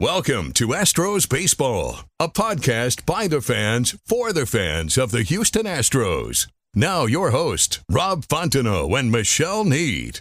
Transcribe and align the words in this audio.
Welcome 0.00 0.52
to 0.52 0.68
Astros 0.68 1.28
Baseball, 1.28 1.98
a 2.18 2.26
podcast 2.26 3.04
by 3.04 3.28
the 3.28 3.42
fans 3.42 3.98
for 4.06 4.32
the 4.32 4.46
fans 4.46 4.96
of 4.96 5.10
the 5.10 5.22
Houston 5.22 5.66
Astros. 5.66 6.46
Now, 6.74 7.04
your 7.04 7.32
host, 7.32 7.80
Rob 7.86 8.24
Fontenot 8.24 8.98
and 8.98 9.12
Michelle 9.12 9.62
Need. 9.62 10.20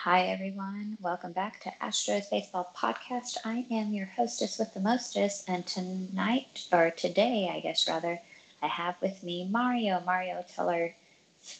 Hi, 0.00 0.22
everyone. 0.28 0.96
Welcome 1.00 1.30
back 1.30 1.60
to 1.60 1.72
Astros 1.80 2.28
Baseball 2.28 2.72
Podcast. 2.76 3.36
I 3.44 3.64
am 3.70 3.92
your 3.92 4.06
hostess 4.06 4.58
with 4.58 4.74
the 4.74 4.80
mostest, 4.80 5.48
and 5.48 5.64
tonight, 5.64 6.66
or 6.72 6.90
today, 6.90 7.48
I 7.54 7.60
guess 7.60 7.86
rather, 7.86 8.20
I 8.62 8.66
have 8.66 8.96
with 9.00 9.22
me 9.22 9.46
Mario. 9.48 10.02
Mario, 10.04 10.44
tell 10.52 10.68
our 10.70 10.92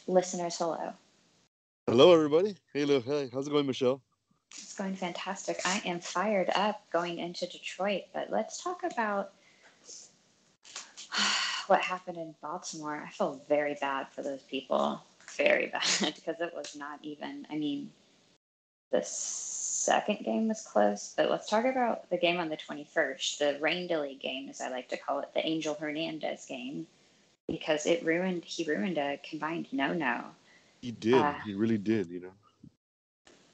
listeners 0.07 0.57
hello. 0.57 0.91
Hello, 1.87 2.13
everybody. 2.13 2.57
Hey, 2.73 2.83
Lou. 2.83 2.99
Hey, 2.99 3.29
how's 3.31 3.47
it 3.47 3.51
going, 3.51 3.65
Michelle? 3.65 4.01
It's 4.57 4.73
going 4.73 4.95
fantastic. 4.95 5.61
I 5.63 5.81
am 5.85 6.01
fired 6.01 6.49
up 6.53 6.81
going 6.91 7.19
into 7.19 7.47
Detroit, 7.47 8.03
but 8.13 8.29
let's 8.29 8.61
talk 8.61 8.83
about 8.83 9.31
what 11.67 11.79
happened 11.79 12.17
in 12.17 12.35
Baltimore. 12.41 13.05
I 13.07 13.11
feel 13.11 13.41
very 13.47 13.77
bad 13.79 14.09
for 14.09 14.21
those 14.21 14.41
people. 14.41 15.01
Very 15.37 15.67
bad 16.01 16.13
because 16.15 16.41
it 16.41 16.53
was 16.53 16.75
not 16.75 16.99
even, 17.03 17.47
I 17.49 17.55
mean, 17.55 17.89
the 18.93 19.03
second 19.03 20.19
game 20.23 20.47
was 20.47 20.61
close, 20.61 21.13
but 21.17 21.29
let's 21.29 21.49
talk 21.49 21.65
about 21.65 22.09
the 22.09 22.17
game 22.17 22.39
on 22.39 22.47
the 22.47 22.55
21st, 22.55 23.37
the 23.39 23.57
rain 23.59 23.87
delay 23.87 24.15
game, 24.15 24.47
as 24.49 24.61
I 24.61 24.69
like 24.69 24.87
to 24.89 24.97
call 24.97 25.19
it, 25.19 25.33
the 25.33 25.45
Angel 25.45 25.73
Hernandez 25.73 26.45
game, 26.45 26.87
because 27.47 27.85
it 27.87 28.05
ruined, 28.05 28.45
he 28.45 28.63
ruined 28.63 28.97
a 28.97 29.19
combined 29.27 29.67
no 29.73 29.93
no. 29.93 30.23
He 30.81 30.91
did. 30.91 31.15
Uh, 31.15 31.33
he 31.45 31.53
really 31.53 31.77
did, 31.77 32.09
you 32.09 32.21
know. 32.21 32.31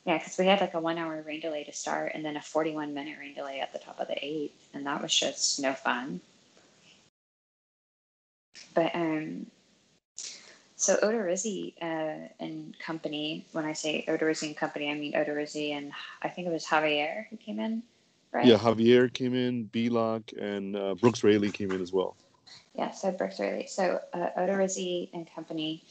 Yeah, 0.06 0.17
because 0.17 0.38
we 0.38 0.45
had 0.45 0.62
like 0.62 0.73
a 0.73 0.80
one 0.80 0.98
hour 0.98 1.22
rain 1.22 1.40
delay 1.40 1.64
to 1.64 1.72
start 1.72 2.12
and 2.16 2.26
then 2.26 2.36
a 2.36 2.42
41 2.42 2.94
minute 2.94 3.17
rain 3.20 3.34
delay 3.34 3.60
at 3.62 3.72
the 3.72 3.80
top 3.80 4.00
of 4.00 4.08
the 4.08 4.26
eighth, 4.26 4.70
and 4.73 4.86
that 4.86 5.02
was 5.02 5.16
just 5.16 5.60
no 5.60 5.73
fun. 5.73 6.20
But 8.73 8.94
um, 8.94 9.45
so 10.80 10.96
Odorizzi 11.04 11.74
uh, 11.82 12.30
and 12.40 12.74
company, 12.80 13.46
when 13.52 13.66
I 13.66 13.74
say 13.74 14.06
Odorizzi 14.08 14.48
and 14.48 14.56
company, 14.56 14.90
I 14.90 14.94
mean 14.94 15.12
Odorizzi 15.12 15.72
and 15.72 15.92
I 16.22 16.30
think 16.30 16.48
it 16.48 16.52
was 16.52 16.66
Javier 16.66 17.28
who 17.30 17.36
came 17.36 17.60
in, 17.60 17.84
right? 18.32 18.46
Yeah, 18.46 18.56
Javier 18.56 19.12
came 19.12 19.36
in, 19.36 19.70
Bielak, 19.74 20.32
and 20.42 20.78
uh, 20.78 20.96
Brooks 20.96 21.22
Raley 21.22 21.52
came 21.52 21.74
in 21.74 21.82
as 21.82 21.92
well. 21.92 22.16
Yeah, 22.76 22.92
so 22.92 23.12
Brooks 23.12 23.42
Raley. 23.42 23.68
So 23.68 24.00
uh, 24.14 24.30
Odorizzi 24.38 25.10
and 25.14 25.30
company 25.36 25.84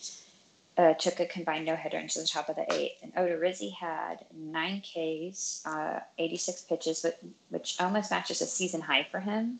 uh, 0.78 0.94
took 0.94 1.20
a 1.20 1.26
combined 1.26 1.66
no-hitter 1.66 1.98
into 1.98 2.20
the 2.20 2.26
top 2.26 2.48
of 2.48 2.56
the 2.56 2.72
eighth. 2.72 3.02
And 3.02 3.14
Odorizzi 3.14 3.70
had 3.74 4.24
nine 4.34 4.80
Ks, 4.80 5.66
uh, 5.66 6.00
86 6.16 6.62
pitches, 6.62 7.04
which 7.50 7.76
almost 7.78 8.10
matches 8.10 8.40
a 8.40 8.46
season 8.46 8.80
high 8.80 9.06
for 9.10 9.20
him. 9.20 9.58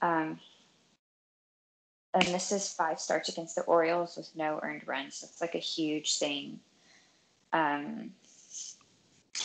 Um, 0.00 0.38
and 2.16 2.34
this 2.34 2.50
is 2.50 2.72
five 2.72 2.98
starts 2.98 3.28
against 3.28 3.56
the 3.56 3.62
Orioles 3.62 4.16
with 4.16 4.34
no 4.34 4.58
earned 4.62 4.86
runs. 4.86 5.22
It's 5.22 5.40
like 5.40 5.54
a 5.54 5.58
huge 5.58 6.18
thing. 6.18 6.58
Um, 7.52 8.10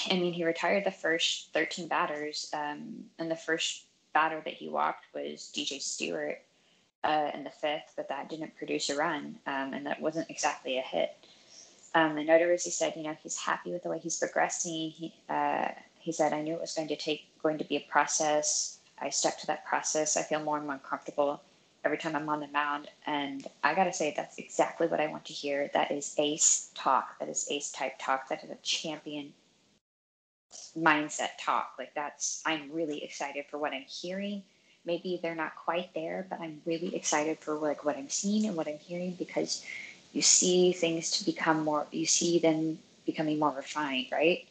I 0.10 0.14
mean, 0.14 0.32
he 0.32 0.46
retired 0.46 0.86
the 0.86 0.92
first 0.92 1.52
13 1.54 1.90
batters, 1.90 2.50
um, 2.54 3.04
and 3.20 3.30
the 3.30 3.36
first 3.36 3.86
batter 4.14 4.42
that 4.46 4.54
he 4.54 4.70
walked 4.70 5.06
was 5.14 5.52
DJ 5.54 5.82
Stewart 5.82 6.42
uh, 7.04 7.32
in 7.34 7.44
the 7.44 7.50
fifth, 7.50 7.94
but 7.98 8.08
that 8.08 8.30
didn't 8.30 8.56
produce 8.56 8.90
a 8.90 8.96
run, 8.96 9.38
um, 9.48 9.74
and 9.74 9.86
that 9.86 10.00
wasn't 10.00 10.30
exactly 10.30 10.78
a 10.78 10.82
hit. 10.82 11.14
Um, 11.94 12.18
and 12.18 12.30
Odorizzi 12.30 12.72
said, 12.72 12.94
you 12.96 13.04
know, 13.04 13.18
he's 13.22 13.38
happy 13.38 13.72
with 13.72 13.84
the 13.84 13.90
way 13.90 14.00
he's 14.00 14.18
progressing. 14.18 14.92
He 14.92 15.14
uh, 15.30 15.68
he 16.00 16.14
said, 16.14 16.32
I 16.32 16.42
knew 16.42 16.54
it 16.54 16.62
was 16.62 16.74
going 16.74 16.88
to 16.88 16.96
take 16.96 17.26
going 17.44 17.58
to 17.58 17.66
be 17.66 17.76
a 17.76 17.82
process. 17.82 18.80
I 19.00 19.10
stuck 19.10 19.38
to 19.40 19.48
that 19.48 19.66
process. 19.66 20.16
I 20.16 20.22
feel 20.22 20.40
more 20.40 20.58
and 20.58 20.66
more 20.66 20.78
comfortable 20.78 21.42
every 21.84 21.98
time 21.98 22.16
I'm 22.16 22.30
on 22.30 22.40
the 22.40 22.48
mound. 22.48 22.90
And 23.06 23.46
I 23.64 23.74
got 23.74 23.86
to 23.86 23.94
say, 23.94 24.14
that's 24.16 24.38
exactly 24.38 24.88
what 24.88 25.00
I 25.00 25.08
want 25.08 25.26
to 25.26 25.34
hear. 25.34 25.70
That 25.74 25.92
is 25.92 26.16
ace 26.18 26.72
talk. 26.76 27.20
That 27.20 27.30
is 27.30 27.48
ace 27.50 27.72
type 27.72 27.94
talk. 28.00 28.30
That 28.30 28.44
is 28.44 28.50
a 28.50 28.58
champion 28.62 29.34
mindset 30.78 31.30
talk. 31.40 31.74
Like 31.80 31.94
that's, 31.96 32.42
I'm 32.46 32.72
really 32.72 33.04
excited 33.04 33.46
for 33.50 33.58
what 33.58 33.74
I'm 33.74 33.84
hearing. 33.84 34.44
Maybe 34.86 35.20
they're 35.22 35.36
not 35.36 35.56
quite 35.56 35.94
there, 35.94 36.26
but 36.30 36.42
I'm 36.42 36.62
really 36.66 36.96
excited 36.96 37.40
for 37.40 37.56
like 37.56 37.86
what 37.86 37.98
I'm 37.98 38.10
seeing 38.10 38.46
and 38.48 38.56
what 38.56 38.68
I'm 38.68 38.80
hearing 38.80 39.12
because 39.18 39.64
you 40.14 40.22
see 40.22 40.74
things 40.74 41.12
to 41.20 41.26
become 41.26 41.64
more, 41.64 41.88
you 41.92 42.06
see 42.06 42.40
them 42.40 42.80
becoming 43.06 43.40
more 43.40 43.52
refined, 43.52 44.08
right? 44.12 44.48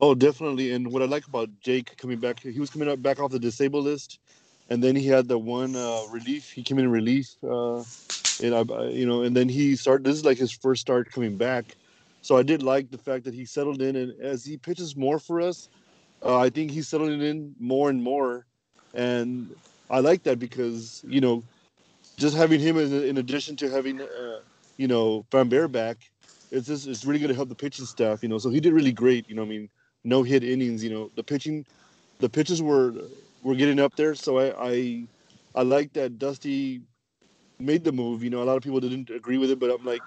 Oh, 0.00 0.14
definitely. 0.14 0.72
And 0.72 0.90
what 0.90 1.02
I 1.02 1.06
like 1.06 1.26
about 1.26 1.48
Jake 1.60 1.96
coming 1.96 2.18
back, 2.18 2.40
he 2.40 2.58
was 2.60 2.70
coming 2.70 2.88
up 2.88 3.02
back 3.02 3.20
off 3.20 3.30
the 3.30 3.38
disabled 3.38 3.84
list 3.84 4.18
and 4.70 4.82
then 4.82 4.96
he 4.96 5.06
had 5.06 5.28
the 5.28 5.38
one 5.38 5.76
uh, 5.76 6.02
relief. 6.10 6.50
He 6.50 6.62
came 6.62 6.78
in 6.78 6.90
relief, 6.90 7.28
uh, 7.42 7.80
and 8.42 8.54
I, 8.54 8.62
you 8.88 9.06
know, 9.06 9.22
and 9.22 9.36
then 9.36 9.48
he 9.48 9.76
started. 9.76 10.04
This 10.04 10.16
is 10.16 10.24
like 10.24 10.38
his 10.38 10.52
first 10.52 10.80
start 10.80 11.10
coming 11.12 11.36
back, 11.36 11.76
so 12.22 12.36
I 12.36 12.42
did 12.42 12.62
like 12.62 12.90
the 12.90 12.98
fact 12.98 13.24
that 13.24 13.34
he 13.34 13.44
settled 13.44 13.82
in, 13.82 13.96
and 13.96 14.20
as 14.20 14.44
he 14.44 14.56
pitches 14.56 14.96
more 14.96 15.18
for 15.18 15.40
us, 15.40 15.68
uh, 16.24 16.38
I 16.38 16.50
think 16.50 16.70
he's 16.70 16.88
settling 16.88 17.20
in 17.20 17.54
more 17.60 17.90
and 17.90 18.02
more, 18.02 18.46
and 18.94 19.54
I 19.90 20.00
like 20.00 20.22
that 20.24 20.38
because 20.38 21.04
you 21.06 21.20
know, 21.20 21.44
just 22.16 22.36
having 22.36 22.60
him 22.60 22.78
in, 22.78 22.92
in 23.04 23.18
addition 23.18 23.56
to 23.56 23.70
having, 23.70 24.00
uh, 24.00 24.40
you 24.76 24.88
know, 24.88 25.26
Framber 25.30 25.70
back, 25.70 25.98
it's 26.50 26.66
just 26.68 26.86
it's 26.86 27.04
really 27.04 27.18
going 27.18 27.30
to 27.30 27.34
help 27.34 27.48
the 27.48 27.54
pitching 27.54 27.86
staff, 27.86 28.22
you 28.22 28.28
know. 28.28 28.38
So 28.38 28.50
he 28.50 28.60
did 28.60 28.72
really 28.72 28.92
great, 28.92 29.28
you 29.28 29.34
know. 29.34 29.42
I 29.42 29.46
mean, 29.46 29.68
no 30.04 30.22
hit 30.22 30.44
innings, 30.44 30.84
you 30.84 30.90
know. 30.90 31.10
The 31.16 31.24
pitching, 31.24 31.66
the 32.20 32.28
pitches 32.28 32.62
were 32.62 32.94
we're 33.44 33.54
getting 33.54 33.78
up 33.78 33.94
there. 33.94 34.16
So 34.16 34.38
I, 34.38 34.70
I, 34.70 35.04
I 35.54 35.62
like 35.62 35.92
that 35.92 36.18
Dusty 36.18 36.80
made 37.60 37.84
the 37.84 37.92
move. 37.92 38.24
You 38.24 38.30
know, 38.30 38.42
a 38.42 38.44
lot 38.44 38.56
of 38.56 38.62
people 38.64 38.80
didn't 38.80 39.10
agree 39.10 39.38
with 39.38 39.50
it, 39.50 39.60
but 39.60 39.70
I'm 39.70 39.84
like, 39.84 40.02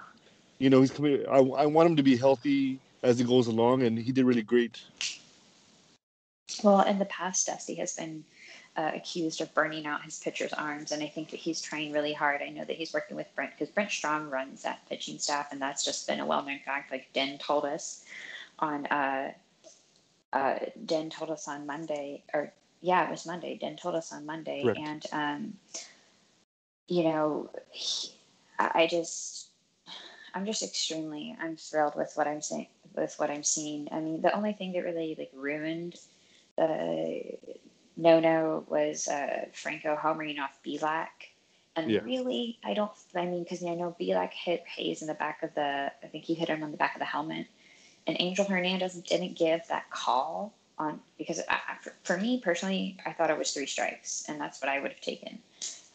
you 0.58 0.68
know, 0.68 0.80
he's 0.80 0.90
coming. 0.90 1.24
I, 1.30 1.38
I 1.38 1.66
want 1.66 1.88
him 1.88 1.96
to 1.96 2.02
be 2.02 2.16
healthy 2.16 2.78
as 3.02 3.18
he 3.18 3.24
goes 3.24 3.46
along, 3.46 3.82
and 3.82 3.96
he 3.98 4.12
did 4.12 4.26
really 4.26 4.42
great. 4.42 4.82
Well, 6.62 6.80
in 6.80 6.98
the 6.98 7.04
past, 7.06 7.46
Dusty 7.46 7.76
has 7.76 7.94
been 7.94 8.24
uh, 8.76 8.90
accused 8.94 9.40
of 9.40 9.54
burning 9.54 9.86
out 9.86 10.02
his 10.02 10.18
pitcher's 10.18 10.52
arms, 10.52 10.90
and 10.90 11.02
I 11.02 11.06
think 11.06 11.30
that 11.30 11.36
he's 11.38 11.60
trying 11.60 11.92
really 11.92 12.12
hard. 12.12 12.42
I 12.42 12.48
know 12.48 12.64
that 12.64 12.76
he's 12.76 12.92
working 12.92 13.16
with 13.16 13.32
Brent 13.36 13.52
because 13.52 13.72
Brent 13.72 13.92
Strom 13.92 14.28
runs 14.30 14.62
that 14.62 14.80
pitching 14.88 15.18
staff, 15.18 15.52
and 15.52 15.62
that's 15.62 15.84
just 15.84 16.08
been 16.08 16.18
a 16.18 16.26
well-known 16.26 16.58
fact. 16.64 16.90
Like 16.90 17.06
Den 17.12 17.38
told 17.38 17.64
us 17.64 18.04
on, 18.58 18.86
uh, 18.86 19.32
uh, 20.32 20.58
Den 20.86 21.10
told 21.10 21.30
us 21.30 21.46
on 21.46 21.66
Monday 21.66 22.24
or 22.34 22.52
yeah, 22.80 23.06
it 23.06 23.10
was 23.10 23.26
Monday. 23.26 23.58
Den 23.58 23.76
told 23.76 23.94
us 23.94 24.12
on 24.12 24.26
Monday, 24.26 24.62
Correct. 24.62 24.78
and 24.80 25.06
um, 25.12 25.54
you 26.86 27.04
know, 27.04 27.50
he, 27.70 28.10
I 28.58 28.86
just, 28.90 29.48
I'm 30.34 30.46
just 30.46 30.62
extremely, 30.62 31.36
I'm 31.40 31.56
thrilled 31.56 31.94
with 31.96 32.12
what 32.14 32.26
I'm 32.26 32.42
saying, 32.42 32.68
with 32.94 33.14
what 33.18 33.30
I'm 33.30 33.44
seeing. 33.44 33.88
I 33.92 34.00
mean, 34.00 34.22
the 34.22 34.34
only 34.34 34.52
thing 34.52 34.72
that 34.72 34.84
really 34.84 35.14
like 35.18 35.30
ruined 35.34 35.96
the 36.56 37.22
no 37.96 38.20
no 38.20 38.64
was 38.68 39.08
uh, 39.08 39.46
Franco 39.52 39.96
homering 39.96 40.38
off 40.40 40.58
Bielak. 40.64 41.08
And 41.76 41.90
yeah. 41.90 42.00
really, 42.00 42.58
I 42.64 42.74
don't. 42.74 42.90
I 43.14 43.24
mean, 43.24 43.44
because 43.44 43.62
I 43.62 43.74
know 43.74 43.94
Bielak 44.00 44.32
hit 44.32 44.64
Hays 44.66 45.00
in 45.00 45.06
the 45.06 45.14
back 45.14 45.42
of 45.44 45.54
the. 45.54 45.92
I 46.02 46.06
think 46.06 46.24
he 46.24 46.34
hit 46.34 46.48
him 46.48 46.64
on 46.64 46.72
the 46.72 46.76
back 46.76 46.96
of 46.96 46.98
the 46.98 47.04
helmet, 47.04 47.46
and 48.06 48.16
Angel 48.18 48.44
Hernandez 48.44 48.94
didn't 48.94 49.36
give 49.36 49.60
that 49.68 49.88
call 49.90 50.54
on 50.78 51.00
because 51.16 51.40
I, 51.48 51.58
for, 52.02 52.16
me 52.16 52.40
personally, 52.40 52.98
I 53.04 53.12
thought 53.12 53.30
it 53.30 53.38
was 53.38 53.52
three 53.52 53.66
strikes, 53.66 54.24
and 54.28 54.40
that's 54.40 54.60
what 54.62 54.68
I 54.68 54.80
would 54.80 54.92
have 54.92 55.00
taken. 55.00 55.38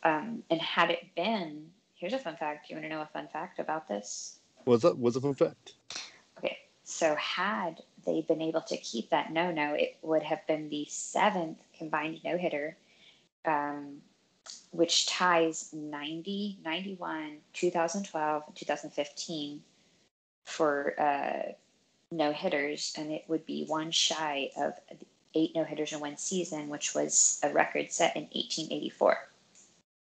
Um, 0.04 0.44
and 0.50 0.62
had 0.62 0.92
it 0.92 1.16
been, 1.16 1.66
here's 1.96 2.14
a 2.14 2.20
fun 2.20 2.36
fact. 2.36 2.68
Do 2.68 2.74
you 2.74 2.80
want 2.80 2.90
to 2.90 2.96
know 2.96 3.02
a 3.02 3.10
fun 3.14 3.28
fact 3.32 3.60
about 3.60 3.88
this? 3.88 4.40
What's 4.66 4.86
up? 4.86 4.98
What's 4.98 5.16
a 5.16 5.22
fun 5.22 5.34
fact? 5.34 5.74
Okay, 6.38 6.58
so 6.84 7.16
had 7.16 7.82
they 8.06 8.22
been 8.22 8.42
able 8.42 8.62
to 8.62 8.78
keep 8.78 9.10
that 9.10 9.32
no 9.32 9.52
no, 9.52 9.74
it 9.74 9.98
would 10.02 10.24
have 10.24 10.46
been 10.48 10.70
the 10.70 10.86
seventh 10.90 11.60
combined 11.78 12.20
no 12.24 12.38
hitter, 12.38 12.78
um, 13.46 13.98
which 14.72 15.08
ties 15.08 15.70
90, 15.74 16.60
91, 16.64 17.38
2012, 17.54 18.56
2015 18.56 19.62
for 20.44 21.00
uh, 21.00 21.52
no 22.18 22.32
hitters, 22.32 22.94
and 22.98 23.12
it 23.12 23.24
would 23.28 23.46
be 23.46 23.66
one 23.66 23.92
shy 23.92 24.50
of 24.58 24.74
eight 25.36 25.52
no 25.56 25.64
hitters 25.64 25.94
in 25.94 26.00
one 26.00 26.18
season, 26.18 26.70
which 26.70 26.94
was 26.94 27.40
a 27.44 27.50
record 27.50 27.92
set 27.92 28.16
in 28.16 28.24
1884. 28.24 29.18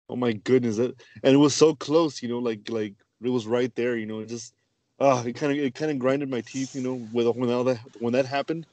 Oh 0.09 0.15
my 0.15 0.33
goodness! 0.33 0.77
That, 0.77 1.01
and 1.23 1.33
it 1.33 1.37
was 1.37 1.55
so 1.55 1.75
close, 1.75 2.21
you 2.21 2.29
know, 2.29 2.39
like 2.39 2.69
like 2.69 2.95
it 3.23 3.29
was 3.29 3.47
right 3.47 3.73
there, 3.75 3.95
you 3.97 4.05
know. 4.05 4.19
It 4.19 4.29
just, 4.29 4.53
ah, 4.99 5.21
uh, 5.21 5.23
it 5.23 5.33
kind 5.35 5.51
of 5.51 5.59
it 5.59 5.73
kind 5.73 5.91
of 5.91 5.99
grinded 5.99 6.29
my 6.29 6.41
teeth, 6.41 6.75
you 6.75 6.81
know, 6.81 7.07
with 7.11 7.27
when 7.35 7.49
that 7.49 7.79
when 7.99 8.13
that 8.13 8.25
happened. 8.25 8.67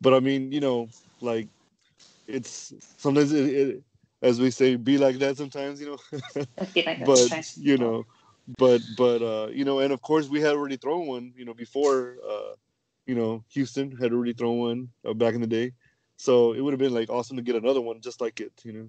But 0.00 0.14
I 0.14 0.20
mean, 0.20 0.52
you 0.52 0.60
know, 0.60 0.90
like 1.20 1.48
it's 2.26 2.72
sometimes 2.98 3.32
it, 3.32 3.48
it 3.48 3.82
as 4.22 4.40
we 4.40 4.50
say, 4.50 4.76
be 4.76 4.98
like 4.98 5.18
that 5.18 5.36
sometimes, 5.36 5.80
you 5.80 5.86
know. 5.86 6.20
like 6.86 7.04
but 7.04 7.56
you 7.56 7.78
know, 7.78 8.04
but 8.58 8.82
but 8.94 9.22
uh, 9.22 9.48
you 9.48 9.64
know, 9.64 9.80
and 9.80 9.92
of 9.92 10.02
course 10.02 10.28
we 10.28 10.40
had 10.40 10.54
already 10.54 10.76
thrown 10.76 11.06
one, 11.06 11.32
you 11.36 11.44
know, 11.44 11.54
before 11.54 12.16
uh, 12.28 12.52
you 13.06 13.14
know, 13.14 13.44
Houston 13.50 13.96
had 13.96 14.12
already 14.12 14.32
thrown 14.32 14.58
one 14.58 14.88
uh, 15.06 15.14
back 15.14 15.34
in 15.34 15.40
the 15.40 15.46
day. 15.46 15.72
So 16.16 16.52
it 16.52 16.60
would 16.60 16.72
have 16.72 16.78
been 16.78 16.94
like 16.94 17.10
awesome 17.10 17.36
to 17.36 17.42
get 17.42 17.56
another 17.56 17.80
one 17.80 18.00
just 18.00 18.20
like 18.20 18.40
it, 18.40 18.52
you 18.64 18.72
know. 18.72 18.88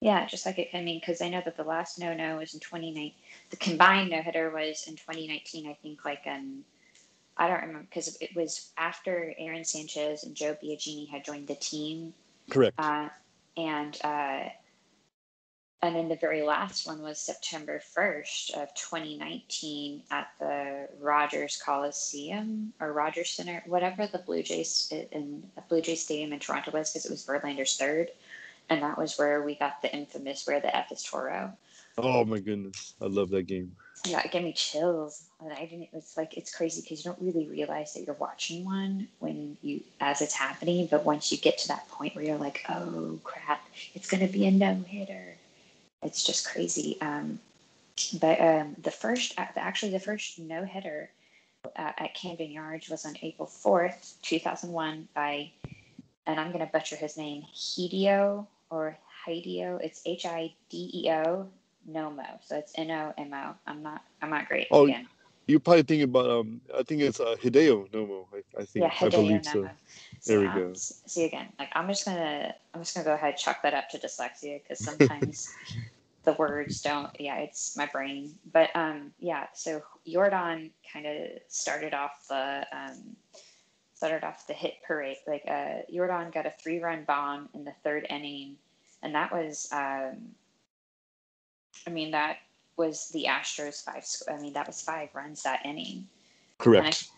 Yeah, 0.00 0.26
just 0.26 0.44
like 0.44 0.58
it. 0.58 0.68
I 0.74 0.82
mean, 0.82 1.00
because 1.00 1.22
I 1.22 1.28
know 1.28 1.40
that 1.44 1.56
the 1.56 1.64
last 1.64 1.98
no 1.98 2.14
no 2.14 2.38
was 2.38 2.52
in 2.54 2.60
2019. 2.60 3.14
The 3.50 3.56
combined 3.56 4.10
no 4.10 4.20
hitter 4.20 4.50
was 4.50 4.84
in 4.86 4.96
2019. 4.96 5.68
I 5.68 5.74
think 5.82 6.04
like 6.04 6.22
um, 6.26 6.64
I 7.36 7.48
don't 7.48 7.60
remember 7.62 7.86
because 7.88 8.16
it 8.20 8.34
was 8.34 8.72
after 8.76 9.34
Aaron 9.38 9.64
Sanchez 9.64 10.24
and 10.24 10.34
Joe 10.34 10.56
Biagini 10.62 11.08
had 11.08 11.24
joined 11.24 11.46
the 11.46 11.54
team. 11.54 12.12
Correct. 12.50 12.78
Uh, 12.78 13.08
and 13.56 13.98
uh, 14.04 14.48
and 15.84 15.94
then 15.94 16.08
the 16.08 16.16
very 16.16 16.40
last 16.40 16.86
one 16.86 17.02
was 17.02 17.18
September 17.18 17.78
1st 17.94 18.54
of 18.54 18.74
2019 18.74 20.02
at 20.10 20.28
the 20.40 20.88
Rogers 20.98 21.60
Coliseum 21.62 22.72
or 22.80 22.94
Rogers 22.94 23.28
Center, 23.28 23.62
whatever 23.66 24.06
the 24.06 24.18
Blue 24.18 24.42
Jays 24.42 24.90
in 25.12 25.42
Blue 25.68 25.82
Jays 25.82 26.02
Stadium 26.02 26.32
in 26.32 26.38
Toronto 26.38 26.70
was, 26.70 26.90
because 26.90 27.04
it 27.04 27.10
was 27.10 27.26
Verlander's 27.26 27.76
third, 27.76 28.08
and 28.70 28.82
that 28.82 28.96
was 28.96 29.18
where 29.18 29.42
we 29.42 29.56
got 29.56 29.82
the 29.82 29.94
infamous 29.94 30.46
"Where 30.46 30.58
the 30.58 30.74
F 30.74 30.90
is 30.90 31.02
Toro." 31.02 31.52
Oh 31.98 32.24
my 32.24 32.38
goodness, 32.38 32.94
I 33.02 33.04
love 33.04 33.28
that 33.30 33.46
game. 33.46 33.76
Yeah, 34.06 34.22
it 34.24 34.32
gave 34.32 34.42
me 34.42 34.54
chills. 34.54 35.28
and 35.40 35.52
I 35.52 35.66
didn't. 35.66 35.90
It's 35.92 36.16
like 36.16 36.38
it's 36.38 36.54
crazy 36.54 36.80
because 36.80 37.04
you 37.04 37.12
don't 37.12 37.20
really 37.22 37.46
realize 37.46 37.92
that 37.92 38.04
you're 38.06 38.16
watching 38.16 38.64
one 38.64 39.08
when 39.18 39.58
you 39.60 39.82
as 40.00 40.22
it's 40.22 40.34
happening, 40.34 40.88
but 40.90 41.04
once 41.04 41.30
you 41.30 41.36
get 41.36 41.58
to 41.58 41.68
that 41.68 41.86
point 41.88 42.14
where 42.16 42.24
you're 42.24 42.38
like, 42.38 42.64
"Oh 42.70 43.20
crap, 43.22 43.66
it's 43.94 44.08
gonna 44.08 44.28
be 44.28 44.46
a 44.46 44.50
no 44.50 44.76
hitter." 44.88 45.36
It's 46.04 46.22
just 46.22 46.46
crazy. 46.46 46.98
Um, 47.00 47.40
but 48.20 48.40
um, 48.40 48.76
the 48.82 48.90
first, 48.90 49.38
uh, 49.38 49.46
actually, 49.56 49.92
the 49.92 50.00
first 50.00 50.38
no 50.38 50.64
hitter 50.64 51.10
uh, 51.76 51.92
at 51.98 52.14
Camden 52.14 52.50
Yards 52.50 52.88
was 52.88 53.06
on 53.06 53.14
April 53.22 53.48
4th, 53.48 54.14
2001, 54.22 55.08
by, 55.14 55.50
and 56.26 56.40
I'm 56.40 56.52
going 56.52 56.64
to 56.64 56.70
butcher 56.72 56.96
his 56.96 57.16
name, 57.16 57.44
Hideo 57.54 58.46
or 58.70 58.98
Hideo. 59.26 59.80
It's 59.80 60.02
H 60.04 60.26
I 60.26 60.52
D 60.68 60.90
E 60.92 61.10
O 61.10 61.48
Nomo. 61.90 62.38
So 62.44 62.56
it's 62.56 62.72
N 62.76 62.90
O 62.90 63.14
M 63.16 63.32
O. 63.32 63.54
I'm 63.66 63.82
not, 63.82 64.04
I'm 64.20 64.30
not 64.30 64.48
great. 64.48 64.68
Oh, 64.70 64.84
again. 64.84 65.08
You're 65.46 65.60
probably 65.60 65.82
thinking 65.82 66.04
about, 66.04 66.30
um, 66.30 66.60
I 66.74 66.82
think 66.82 67.02
it's 67.02 67.20
uh, 67.20 67.36
Hideo 67.40 67.90
Nomo. 67.90 68.26
I, 68.32 68.62
I 68.62 68.64
think, 68.64 68.84
yeah, 68.84 68.90
Hideo 68.90 69.06
I 69.06 69.08
believe 69.10 69.40
Nomo. 69.42 69.52
so. 69.52 69.70
There 70.26 70.40
we 70.40 70.46
go. 70.46 70.72
See 70.74 71.24
again, 71.24 71.48
like 71.58 71.68
I'm 71.74 71.86
just 71.88 72.06
gonna, 72.06 72.54
I'm 72.72 72.80
just 72.80 72.94
gonna 72.94 73.04
go 73.04 73.12
ahead 73.12 73.30
and 73.34 73.38
chalk 73.38 73.60
that 73.62 73.74
up 73.74 73.90
to 73.90 73.98
dyslexia 73.98 74.62
because 74.62 74.78
sometimes 74.78 75.52
the 76.24 76.32
words 76.34 76.80
don't 76.80 77.10
yeah 77.20 77.38
it's 77.38 77.76
my 77.76 77.86
brain. 77.86 78.34
But 78.52 78.70
um 78.74 79.12
yeah 79.18 79.46
so 79.54 79.82
Yordan 80.06 80.70
kind 80.92 81.06
of 81.06 81.28
started 81.48 81.94
off 81.94 82.26
the 82.28 82.66
um 82.72 83.16
started 83.94 84.24
off 84.24 84.46
the 84.46 84.54
hit 84.54 84.74
parade 84.86 85.16
like 85.26 85.42
uh 85.48 85.82
Yordan 85.92 86.32
got 86.32 86.46
a 86.46 86.52
three 86.62 86.80
run 86.80 87.04
bomb 87.04 87.48
in 87.54 87.64
the 87.64 87.74
third 87.82 88.06
inning 88.10 88.56
and 89.02 89.14
that 89.14 89.32
was 89.32 89.68
um 89.72 90.16
I 91.86 91.90
mean 91.90 92.10
that 92.12 92.38
was 92.76 93.08
the 93.10 93.26
Astros 93.28 93.84
five 93.84 94.04
I 94.32 94.40
mean 94.40 94.52
that 94.54 94.66
was 94.66 94.82
five 94.82 95.10
runs 95.14 95.42
that 95.42 95.64
inning. 95.64 96.06
Correct 96.58 97.08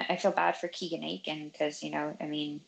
I, 0.00 0.14
I 0.14 0.16
feel 0.16 0.32
bad 0.32 0.56
for 0.56 0.68
Keegan 0.68 1.04
Akin 1.04 1.48
because 1.48 1.82
you 1.82 1.90
know 1.90 2.16
I 2.20 2.26
mean 2.26 2.60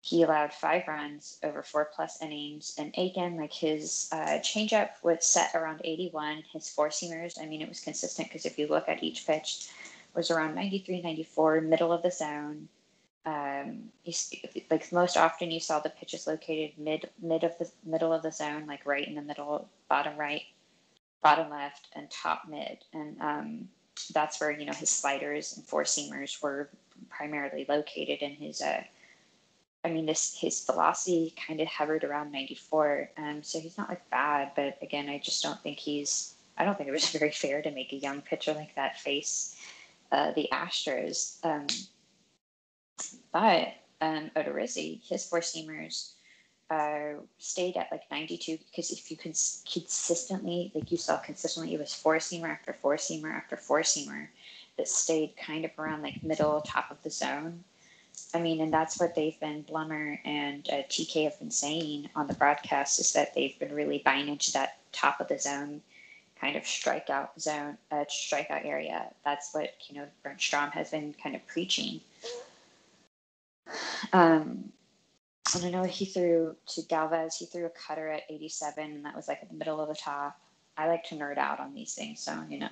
he 0.00 0.22
allowed 0.22 0.52
five 0.52 0.86
runs 0.86 1.38
over 1.42 1.62
four 1.62 1.90
plus 1.94 2.22
innings. 2.22 2.74
And 2.78 2.94
Akin, 2.96 3.36
like 3.36 3.52
his 3.52 4.08
uh, 4.12 4.38
changeup 4.40 4.90
was 5.02 5.26
set 5.26 5.54
around 5.54 5.80
81. 5.84 6.44
His 6.52 6.70
four 6.70 6.88
seamers, 6.88 7.40
I 7.40 7.46
mean, 7.46 7.62
it 7.62 7.68
was 7.68 7.80
consistent 7.80 8.28
because 8.28 8.46
if 8.46 8.58
you 8.58 8.68
look 8.68 8.88
at 8.88 9.02
each 9.02 9.26
pitch, 9.26 9.68
was 10.14 10.30
around 10.30 10.54
93, 10.54 11.02
94, 11.02 11.60
middle 11.60 11.92
of 11.92 12.02
the 12.02 12.10
zone. 12.10 12.68
Um, 13.26 13.92
like 14.70 14.90
most 14.90 15.16
often, 15.16 15.50
you 15.50 15.60
saw 15.60 15.80
the 15.80 15.90
pitches 15.90 16.26
located 16.26 16.72
mid 16.78 17.10
mid 17.20 17.44
of 17.44 17.58
the 17.58 17.70
middle 17.84 18.12
of 18.12 18.22
the 18.22 18.32
zone, 18.32 18.66
like 18.66 18.86
right 18.86 19.06
in 19.06 19.14
the 19.14 19.22
middle, 19.22 19.68
bottom 19.88 20.16
right, 20.16 20.44
bottom 21.22 21.50
left, 21.50 21.88
and 21.94 22.10
top 22.10 22.44
mid. 22.48 22.78
And 22.94 23.20
um, 23.20 23.68
that's 24.14 24.40
where 24.40 24.50
you 24.50 24.64
know 24.64 24.72
his 24.72 24.88
sliders 24.88 25.56
and 25.56 25.66
four 25.66 25.82
seamers 25.82 26.42
were 26.42 26.70
primarily 27.10 27.66
located 27.68 28.20
in 28.20 28.30
his 28.30 28.62
uh, 28.62 28.82
I 29.84 29.90
mean, 29.90 30.06
this 30.06 30.36
his 30.38 30.64
velocity 30.64 31.34
kind 31.46 31.60
of 31.60 31.68
hovered 31.68 32.04
around 32.04 32.32
94, 32.32 33.10
um, 33.16 33.42
so 33.42 33.60
he's 33.60 33.78
not 33.78 33.88
like 33.88 34.08
bad. 34.10 34.52
But 34.56 34.78
again, 34.82 35.08
I 35.08 35.18
just 35.18 35.42
don't 35.42 35.60
think 35.62 35.78
he's. 35.78 36.34
I 36.56 36.64
don't 36.64 36.76
think 36.76 36.88
it 36.88 36.92
was 36.92 37.08
very 37.10 37.30
fair 37.30 37.62
to 37.62 37.70
make 37.70 37.92
a 37.92 37.96
young 37.96 38.20
pitcher 38.20 38.52
like 38.54 38.74
that 38.74 38.98
face 38.98 39.56
uh, 40.12 40.32
the 40.32 40.48
Astros. 40.52 41.44
Um, 41.44 41.66
but 43.32 43.74
um, 44.00 44.30
Odorizzi, 44.36 45.00
his 45.06 45.26
four 45.26 45.40
seamers 45.40 46.12
uh, 46.70 47.20
stayed 47.38 47.76
at 47.76 47.88
like 47.90 48.02
92 48.10 48.58
because 48.58 48.90
if 48.90 49.10
you 49.10 49.16
can 49.16 49.32
consistently, 49.70 50.72
like 50.74 50.90
you 50.90 50.96
saw 50.96 51.16
consistently, 51.18 51.74
it 51.74 51.80
was 51.80 51.94
four 51.94 52.16
seamer 52.16 52.50
after 52.50 52.72
four 52.72 52.96
seamer 52.96 53.34
after 53.34 53.56
four 53.56 53.80
seamer 53.80 54.28
that 54.76 54.88
stayed 54.88 55.34
kind 55.36 55.64
of 55.64 55.70
around 55.78 56.02
like 56.02 56.22
middle 56.22 56.60
top 56.62 56.90
of 56.90 57.02
the 57.02 57.10
zone. 57.10 57.64
I 58.34 58.40
mean, 58.40 58.60
and 58.60 58.72
that's 58.72 59.00
what 59.00 59.14
they've 59.14 59.38
been, 59.40 59.64
Blummer 59.64 60.18
and 60.24 60.68
uh, 60.70 60.82
TK 60.88 61.24
have 61.24 61.38
been 61.38 61.50
saying 61.50 62.10
on 62.14 62.26
the 62.26 62.34
broadcast 62.34 63.00
is 63.00 63.12
that 63.14 63.34
they've 63.34 63.58
been 63.58 63.74
really 63.74 64.02
buying 64.04 64.28
into 64.28 64.52
that 64.52 64.78
top 64.92 65.20
of 65.20 65.28
the 65.28 65.38
zone 65.38 65.80
kind 66.40 66.56
of 66.56 66.62
strikeout 66.62 67.28
zone, 67.40 67.76
uh, 67.90 68.04
strikeout 68.08 68.64
area. 68.64 69.06
That's 69.24 69.52
what, 69.52 69.74
you 69.88 69.96
know, 69.96 70.06
Brent 70.22 70.40
Strom 70.40 70.70
has 70.70 70.90
been 70.90 71.14
kind 71.22 71.34
of 71.34 71.46
preaching. 71.46 72.00
Um, 74.12 74.72
and 75.54 75.64
I 75.64 75.70
know 75.70 75.82
he 75.84 76.04
threw 76.04 76.54
to 76.68 76.82
Galvis, 76.82 77.38
he 77.38 77.46
threw 77.46 77.66
a 77.66 77.70
cutter 77.70 78.08
at 78.08 78.22
87, 78.30 78.84
and 78.84 79.04
that 79.04 79.16
was 79.16 79.28
like 79.28 79.42
in 79.42 79.48
the 79.48 79.54
middle 79.54 79.80
of 79.80 79.88
the 79.88 79.94
top. 79.94 80.38
I 80.76 80.86
like 80.86 81.04
to 81.04 81.16
nerd 81.16 81.38
out 81.38 81.58
on 81.58 81.74
these 81.74 81.94
things, 81.94 82.20
so, 82.20 82.40
you 82.48 82.58
know, 82.58 82.68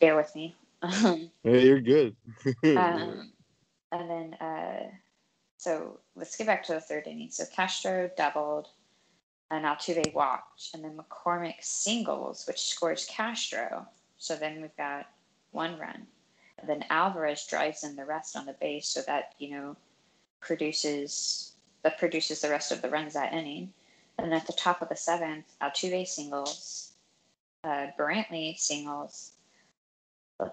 bear 0.00 0.16
with 0.16 0.34
me. 0.34 0.56
yeah, 0.82 1.16
you're 1.44 1.80
good. 1.80 2.16
um, 2.76 3.30
and 3.92 4.10
then, 4.10 4.34
uh, 4.34 4.90
so 5.56 5.98
let's 6.16 6.36
get 6.36 6.46
back 6.46 6.64
to 6.64 6.74
the 6.74 6.80
third 6.80 7.06
inning. 7.06 7.30
So 7.30 7.44
Castro 7.54 8.10
doubled, 8.16 8.68
and 9.50 9.64
Altuve 9.64 10.14
walked, 10.14 10.70
and 10.74 10.84
then 10.84 10.96
McCormick 10.96 11.62
singles, 11.62 12.46
which 12.46 12.60
scores 12.60 13.04
Castro. 13.06 13.86
So 14.16 14.36
then 14.36 14.62
we've 14.62 14.76
got 14.76 15.06
one 15.50 15.78
run. 15.78 16.06
And 16.58 16.68
then 16.68 16.84
Alvarez 16.90 17.46
drives 17.46 17.84
in 17.84 17.96
the 17.96 18.04
rest 18.04 18.36
on 18.36 18.46
the 18.46 18.52
base, 18.54 18.86
so 18.88 19.02
that 19.06 19.34
you 19.38 19.50
know 19.50 19.76
produces 20.40 21.52
that 21.82 21.98
produces 21.98 22.40
the 22.40 22.50
rest 22.50 22.72
of 22.72 22.82
the 22.82 22.90
runs 22.90 23.14
that 23.14 23.32
inning. 23.32 23.72
And 24.18 24.30
then 24.30 24.38
at 24.38 24.46
the 24.46 24.52
top 24.52 24.82
of 24.82 24.90
the 24.90 24.96
seventh, 24.96 25.46
Altuve 25.62 26.06
singles, 26.06 26.92
uh, 27.64 27.86
Brantley 27.98 28.58
singles, 28.58 29.32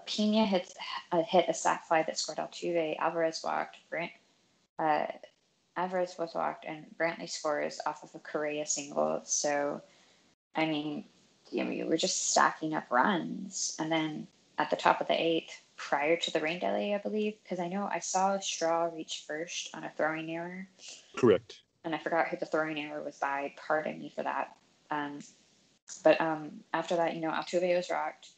Pena 0.06 0.44
hits 0.44 0.74
uh, 1.12 1.22
hit 1.22 1.46
a 1.48 1.54
sac 1.54 1.86
fly 1.86 2.02
that 2.02 2.18
scored 2.18 2.38
Altuve. 2.38 2.98
Alvarez 2.98 3.40
walked. 3.42 3.78
Brant, 3.90 4.12
uh, 4.78 5.06
Alvarez 5.76 6.16
was 6.18 6.34
walked, 6.34 6.64
and 6.66 6.86
Brantley 6.98 7.28
scores 7.28 7.80
off 7.86 8.02
of 8.02 8.14
a 8.14 8.18
Correa 8.18 8.66
single. 8.66 9.20
So, 9.24 9.80
I 10.56 10.66
mean, 10.66 11.04
you 11.50 11.64
know, 11.64 11.70
we 11.70 11.84
were 11.84 11.96
just 11.96 12.30
stacking 12.30 12.74
up 12.74 12.90
runs. 12.90 13.76
And 13.78 13.90
then 13.90 14.26
at 14.58 14.70
the 14.70 14.76
top 14.76 15.00
of 15.00 15.06
the 15.06 15.20
eighth, 15.20 15.62
prior 15.76 16.16
to 16.16 16.30
the 16.32 16.40
rain 16.40 16.58
delay, 16.58 16.94
I 16.94 16.98
believe, 16.98 17.34
because 17.42 17.60
I 17.60 17.68
know 17.68 17.88
I 17.90 18.00
saw 18.00 18.38
Straw 18.40 18.90
reach 18.92 19.24
first 19.26 19.70
on 19.74 19.84
a 19.84 19.92
throwing 19.96 20.30
error. 20.30 20.68
Correct. 21.16 21.60
And 21.84 21.94
I 21.94 21.98
forgot 21.98 22.28
who 22.28 22.36
the 22.36 22.46
throwing 22.46 22.78
error 22.78 23.02
was 23.02 23.16
by. 23.16 23.54
Pardon 23.56 23.98
me 23.98 24.12
for 24.14 24.24
that. 24.24 24.56
Um, 24.90 25.20
but 26.02 26.20
um, 26.20 26.50
after 26.74 26.96
that, 26.96 27.14
you 27.14 27.20
know, 27.20 27.30
Altuve 27.30 27.76
was 27.76 27.88
rocked. 27.88 28.30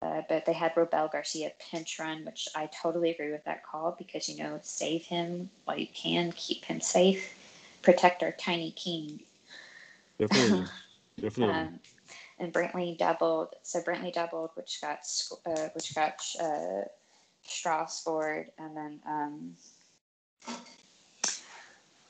Uh, 0.00 0.22
but 0.28 0.46
they 0.46 0.52
had 0.52 0.74
Robel 0.74 1.10
Garcia 1.10 1.50
pinch 1.58 1.98
run, 1.98 2.24
which 2.24 2.48
I 2.54 2.66
totally 2.66 3.10
agree 3.10 3.32
with 3.32 3.44
that 3.44 3.64
call 3.64 3.96
because, 3.98 4.28
you 4.28 4.42
know, 4.42 4.60
save 4.62 5.02
him 5.04 5.50
while 5.64 5.78
you 5.78 5.88
can, 5.92 6.32
keep 6.36 6.64
him 6.64 6.80
safe, 6.80 7.34
protect 7.82 8.22
our 8.22 8.32
tiny 8.32 8.70
king. 8.72 9.20
Definitely. 10.18 10.66
Definitely. 11.20 11.54
Um, 11.54 11.80
and 12.38 12.52
Brantley 12.52 12.96
doubled. 12.96 13.54
So 13.62 13.80
Brantley 13.80 14.12
doubled, 14.12 14.50
which 14.54 14.80
got 14.80 15.00
uh, 15.46 15.68
which 15.72 15.94
got 15.94 16.22
uh, 16.40 16.82
Straw's 17.44 17.94
scored, 17.94 18.50
and 18.58 18.76
then 18.76 19.00
um, 19.06 19.56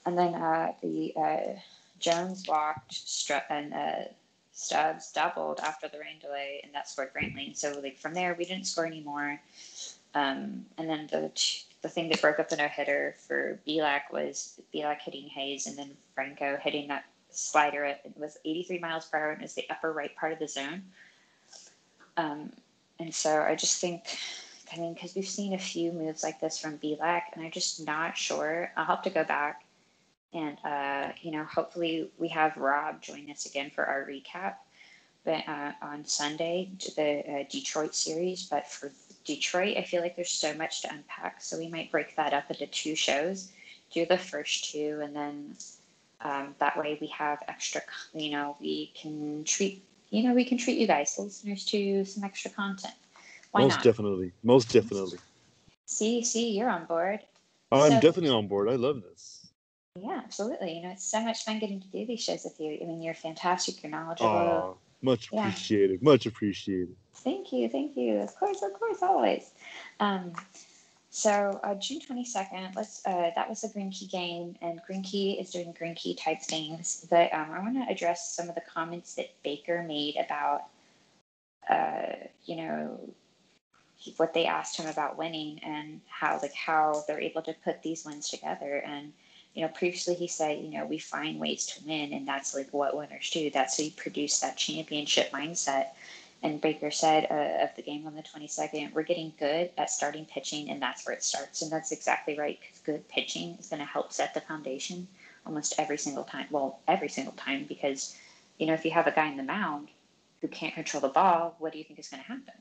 and 0.04 0.18
then 0.18 0.34
uh, 0.34 0.72
the 0.82 1.14
uh, 1.16 1.58
Jones 1.98 2.44
walked 2.46 2.92
Str- 2.92 3.48
and 3.50 3.72
uh, 3.72 4.04
Stubbs 4.58 5.12
doubled 5.12 5.60
after 5.60 5.86
the 5.86 6.00
rain 6.00 6.18
delay, 6.20 6.60
and 6.64 6.74
that 6.74 6.88
scored 6.88 7.14
Brantley. 7.14 7.56
So 7.56 7.78
like 7.80 7.96
from 7.96 8.12
there, 8.12 8.34
we 8.36 8.44
didn't 8.44 8.66
score 8.66 8.86
anymore. 8.86 9.40
Um, 10.16 10.66
and 10.76 10.90
then 10.90 11.06
the 11.12 11.30
the 11.82 11.88
thing 11.88 12.08
that 12.08 12.20
broke 12.20 12.40
up 12.40 12.48
the 12.48 12.56
no 12.56 12.66
hitter 12.66 13.14
for 13.28 13.60
Bielak 13.64 14.10
was 14.12 14.60
Bielak 14.74 14.98
hitting 15.00 15.28
Hays, 15.28 15.68
and 15.68 15.78
then 15.78 15.96
Franco 16.12 16.56
hitting 16.60 16.88
that 16.88 17.04
slider. 17.30 17.84
It 17.84 18.00
was 18.16 18.36
83 18.44 18.80
miles 18.80 19.04
per 19.06 19.18
hour, 19.18 19.30
and 19.30 19.44
it's 19.44 19.54
the 19.54 19.70
upper 19.70 19.92
right 19.92 20.14
part 20.16 20.32
of 20.32 20.40
the 20.40 20.48
zone. 20.48 20.82
Um, 22.16 22.50
and 22.98 23.14
so 23.14 23.40
I 23.42 23.54
just 23.54 23.80
think, 23.80 24.06
I 24.74 24.80
mean, 24.80 24.94
because 24.94 25.14
we've 25.14 25.28
seen 25.28 25.52
a 25.52 25.58
few 25.58 25.92
moves 25.92 26.24
like 26.24 26.40
this 26.40 26.58
from 26.58 26.78
Bielak, 26.78 27.22
and 27.32 27.44
I'm 27.44 27.52
just 27.52 27.86
not 27.86 28.16
sure. 28.16 28.72
I'll 28.76 28.86
have 28.86 29.02
to 29.02 29.10
go 29.10 29.22
back 29.22 29.62
and, 30.32 30.58
uh, 30.64 31.12
you 31.22 31.30
know, 31.30 31.44
hopefully 31.44 32.10
we 32.18 32.28
have 32.28 32.56
Rob 32.56 33.00
join 33.00 33.30
us 33.30 33.46
again 33.46 33.70
for 33.74 33.84
our 33.84 34.04
recap 34.06 34.54
but, 35.24 35.46
uh, 35.48 35.72
on 35.82 36.04
Sunday, 36.04 36.70
the 36.96 37.40
uh, 37.40 37.44
Detroit 37.50 37.94
series. 37.94 38.44
But 38.44 38.66
for 38.66 38.92
Detroit, 39.24 39.76
I 39.76 39.82
feel 39.82 40.00
like 40.02 40.16
there's 40.16 40.30
so 40.30 40.54
much 40.54 40.82
to 40.82 40.92
unpack. 40.92 41.42
So 41.42 41.58
we 41.58 41.68
might 41.68 41.90
break 41.90 42.16
that 42.16 42.32
up 42.32 42.50
into 42.50 42.66
two 42.66 42.94
shows, 42.94 43.50
do 43.92 44.06
the 44.06 44.18
first 44.18 44.70
two, 44.72 45.00
and 45.02 45.14
then 45.14 45.56
um, 46.20 46.54
that 46.58 46.76
way 46.76 46.98
we 47.00 47.06
have 47.08 47.42
extra, 47.48 47.80
you 48.12 48.30
know, 48.30 48.56
we 48.60 48.92
can 48.94 49.44
treat, 49.44 49.82
you 50.10 50.22
know, 50.26 50.34
we 50.34 50.44
can 50.44 50.58
treat 50.58 50.78
you 50.78 50.86
guys, 50.86 51.14
listeners, 51.18 51.64
to 51.66 52.04
some 52.04 52.24
extra 52.24 52.50
content. 52.50 52.94
Why 53.52 53.62
Most 53.62 53.76
not? 53.76 53.84
definitely. 53.84 54.32
Most 54.42 54.72
definitely. 54.72 55.18
See, 55.86 56.22
see, 56.22 56.50
you're 56.50 56.68
on 56.68 56.84
board. 56.84 57.20
I'm 57.72 57.90
so, 57.90 58.00
definitely 58.00 58.30
on 58.30 58.46
board. 58.46 58.68
I 58.68 58.76
love 58.76 59.02
this. 59.02 59.37
Yeah, 60.02 60.20
absolutely. 60.24 60.76
You 60.76 60.82
know, 60.82 60.90
it's 60.90 61.04
so 61.04 61.20
much 61.20 61.44
fun 61.44 61.58
getting 61.58 61.80
to 61.80 61.88
do 61.88 62.06
these 62.06 62.22
shows 62.22 62.44
with 62.44 62.58
you. 62.58 62.78
I 62.80 62.84
mean, 62.84 63.02
you're 63.02 63.14
fantastic. 63.14 63.82
You're 63.82 63.90
knowledgeable. 63.90 64.28
Oh, 64.28 64.76
much 65.02 65.28
appreciated. 65.32 66.00
Yeah. 66.02 66.10
Much 66.10 66.26
appreciated. 66.26 66.94
Thank 67.14 67.52
you. 67.52 67.68
Thank 67.68 67.96
you. 67.96 68.16
Of 68.18 68.34
course, 68.36 68.62
of 68.62 68.72
course, 68.74 69.02
always. 69.02 69.50
Um, 70.00 70.32
so 71.10 71.58
uh, 71.64 71.74
June 71.74 72.00
22nd, 72.00 72.76
let's, 72.76 73.04
uh, 73.06 73.30
that 73.34 73.48
was 73.48 73.62
the 73.62 73.68
Greinke 73.68 74.10
game, 74.10 74.56
and 74.60 74.80
Greinke 74.88 75.40
is 75.40 75.50
doing 75.50 75.72
Greinke 75.72 76.16
type 76.22 76.42
things. 76.42 77.06
But 77.08 77.32
um, 77.32 77.50
I 77.52 77.60
want 77.60 77.74
to 77.74 77.92
address 77.92 78.34
some 78.34 78.48
of 78.48 78.54
the 78.54 78.62
comments 78.72 79.14
that 79.14 79.30
Baker 79.42 79.82
made 79.82 80.16
about, 80.16 80.64
uh, 81.68 82.26
you 82.44 82.56
know, 82.56 83.00
what 84.16 84.32
they 84.32 84.46
asked 84.46 84.76
him 84.76 84.86
about 84.86 85.18
winning 85.18 85.58
and 85.64 86.00
how 86.08 86.38
like 86.40 86.54
how 86.54 87.02
they're 87.06 87.20
able 87.20 87.42
to 87.42 87.54
put 87.64 87.82
these 87.82 88.04
wins 88.04 88.28
together. 88.28 88.82
And 88.86 89.12
you 89.58 89.64
know, 89.64 89.72
previously 89.74 90.14
he 90.14 90.28
said, 90.28 90.62
you 90.62 90.70
know, 90.70 90.86
we 90.86 91.00
find 91.00 91.40
ways 91.40 91.66
to 91.66 91.84
win, 91.84 92.12
and 92.12 92.28
that's 92.28 92.54
like 92.54 92.68
what 92.70 92.96
winners 92.96 93.28
do. 93.28 93.50
That's 93.50 93.76
how 93.76 93.82
you 93.82 93.90
produce 93.90 94.38
that 94.38 94.56
championship 94.56 95.32
mindset. 95.32 95.88
And 96.44 96.60
Baker 96.60 96.92
said 96.92 97.26
uh, 97.28 97.64
of 97.64 97.74
the 97.74 97.82
game 97.82 98.06
on 98.06 98.14
the 98.14 98.22
22nd, 98.22 98.92
we're 98.92 99.02
getting 99.02 99.32
good 99.36 99.72
at 99.76 99.90
starting 99.90 100.26
pitching, 100.26 100.70
and 100.70 100.80
that's 100.80 101.04
where 101.04 101.16
it 101.16 101.24
starts. 101.24 101.60
And 101.60 101.72
that's 101.72 101.90
exactly 101.90 102.38
right, 102.38 102.56
because 102.60 102.78
good 102.84 103.08
pitching 103.08 103.56
is 103.58 103.66
going 103.66 103.80
to 103.80 103.84
help 103.84 104.12
set 104.12 104.32
the 104.32 104.42
foundation 104.42 105.08
almost 105.44 105.74
every 105.76 105.98
single 105.98 106.22
time. 106.22 106.46
Well, 106.52 106.78
every 106.86 107.08
single 107.08 107.34
time, 107.34 107.66
because, 107.68 108.16
you 108.60 108.66
know, 108.68 108.74
if 108.74 108.84
you 108.84 108.92
have 108.92 109.08
a 109.08 109.10
guy 109.10 109.26
in 109.26 109.36
the 109.36 109.42
mound 109.42 109.88
who 110.40 110.46
can't 110.46 110.72
control 110.72 111.00
the 111.00 111.08
ball, 111.08 111.56
what 111.58 111.72
do 111.72 111.78
you 111.78 111.84
think 111.84 111.98
is 111.98 112.06
going 112.06 112.22
to 112.22 112.28
happen? 112.28 112.54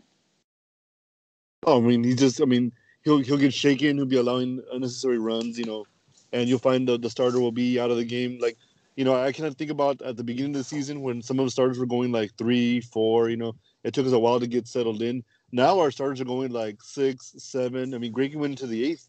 Oh, 1.61 1.77
I 1.77 1.81
mean, 1.81 2.03
he 2.03 2.15
just, 2.15 2.41
I 2.41 2.45
mean, 2.45 2.71
he'll 3.03 3.19
he'll 3.19 3.37
get 3.37 3.53
shaken. 3.53 3.97
He'll 3.97 4.07
be 4.07 4.17
allowing 4.17 4.63
unnecessary 4.73 5.19
runs, 5.19 5.59
you 5.59 5.65
know, 5.65 5.85
and 6.33 6.47
you'll 6.49 6.59
find 6.59 6.87
the 6.87 6.97
the 6.97 7.09
starter 7.09 7.39
will 7.39 7.51
be 7.51 7.79
out 7.79 7.91
of 7.91 7.97
the 7.97 8.05
game. 8.05 8.39
Like, 8.39 8.57
you 8.95 9.05
know, 9.05 9.15
I 9.15 9.31
kind 9.31 9.47
of 9.47 9.55
think 9.55 9.71
about 9.71 10.01
at 10.01 10.17
the 10.17 10.23
beginning 10.23 10.51
of 10.51 10.59
the 10.59 10.63
season 10.63 11.01
when 11.01 11.21
some 11.21 11.39
of 11.39 11.45
the 11.45 11.51
starters 11.51 11.79
were 11.79 11.85
going 11.85 12.11
like 12.11 12.31
three, 12.37 12.81
four. 12.81 13.29
You 13.29 13.37
know, 13.37 13.55
it 13.83 13.93
took 13.93 14.05
us 14.05 14.13
a 14.13 14.19
while 14.19 14.39
to 14.39 14.47
get 14.47 14.67
settled 14.67 15.01
in. 15.01 15.23
Now 15.51 15.79
our 15.79 15.91
starters 15.91 16.19
are 16.19 16.25
going 16.25 16.51
like 16.51 16.81
six, 16.81 17.33
seven. 17.37 17.93
I 17.93 17.97
mean, 17.97 18.13
Greinke 18.13 18.35
went 18.35 18.51
into 18.51 18.67
the 18.67 18.83
eighth. 18.83 19.07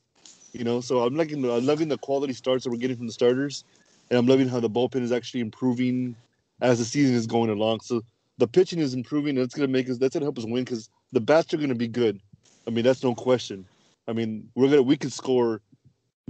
You 0.52 0.64
know, 0.64 0.80
so 0.80 1.00
I'm 1.00 1.14
liking 1.14 1.44
I'm 1.44 1.66
loving 1.66 1.88
the 1.88 1.98
quality 1.98 2.32
starts 2.32 2.64
that 2.64 2.70
we're 2.70 2.78
getting 2.78 2.96
from 2.96 3.06
the 3.06 3.12
starters, 3.12 3.64
and 4.10 4.18
I'm 4.18 4.26
loving 4.26 4.48
how 4.48 4.60
the 4.60 4.70
bullpen 4.70 5.02
is 5.02 5.12
actually 5.12 5.40
improving 5.40 6.16
as 6.60 6.78
the 6.78 6.84
season 6.84 7.14
is 7.14 7.26
going 7.26 7.50
along. 7.50 7.80
So 7.80 8.02
the 8.38 8.46
pitching 8.46 8.78
is 8.78 8.94
improving, 8.94 9.36
and 9.36 9.44
it's 9.44 9.54
gonna 9.54 9.68
make 9.68 9.90
us 9.90 9.98
that's 9.98 10.14
gonna 10.14 10.24
help 10.24 10.38
us 10.38 10.46
win 10.46 10.64
because 10.64 10.88
the 11.12 11.20
bats 11.20 11.52
are 11.52 11.58
gonna 11.58 11.74
be 11.74 11.88
good. 11.88 12.20
I 12.66 12.70
mean, 12.70 12.84
that's 12.84 13.02
no 13.02 13.14
question. 13.14 13.66
I 14.06 14.12
mean, 14.12 14.48
we're 14.54 14.68
gonna 14.70 14.82
we 14.82 14.96
can 14.96 15.10
score 15.10 15.60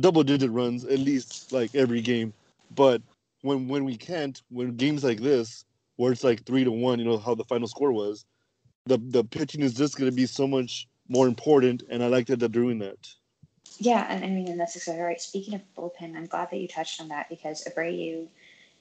double 0.00 0.22
digit 0.22 0.50
runs 0.50 0.84
at 0.84 0.98
least 0.98 1.52
like 1.52 1.74
every 1.74 2.00
game. 2.00 2.32
But 2.74 3.02
when 3.42 3.68
when 3.68 3.84
we 3.84 3.96
can't, 3.96 4.40
when 4.50 4.76
games 4.76 5.04
like 5.04 5.20
this, 5.20 5.64
where 5.96 6.12
it's 6.12 6.24
like 6.24 6.44
three 6.44 6.64
to 6.64 6.70
one, 6.70 6.98
you 6.98 7.04
know 7.04 7.18
how 7.18 7.34
the 7.34 7.44
final 7.44 7.68
score 7.68 7.92
was, 7.92 8.24
the 8.86 8.98
the 8.98 9.24
pitching 9.24 9.62
is 9.62 9.74
just 9.74 9.96
going 9.96 10.10
to 10.10 10.16
be 10.16 10.26
so 10.26 10.46
much 10.46 10.88
more 11.08 11.26
important, 11.26 11.82
and 11.88 12.02
I 12.02 12.08
like 12.08 12.26
that 12.26 12.40
they're 12.40 12.48
doing 12.48 12.78
that. 12.80 13.08
Yeah, 13.78 14.06
and 14.08 14.24
I 14.24 14.28
mean, 14.28 14.48
and 14.48 14.58
that's 14.58 14.76
exactly 14.76 15.02
right. 15.02 15.20
Speaking 15.20 15.54
of 15.54 15.62
bullpen, 15.76 16.16
I'm 16.16 16.26
glad 16.26 16.50
that 16.50 16.56
you 16.58 16.68
touched 16.68 17.00
on 17.00 17.08
that 17.08 17.28
because 17.28 17.64
Abreu 17.64 18.26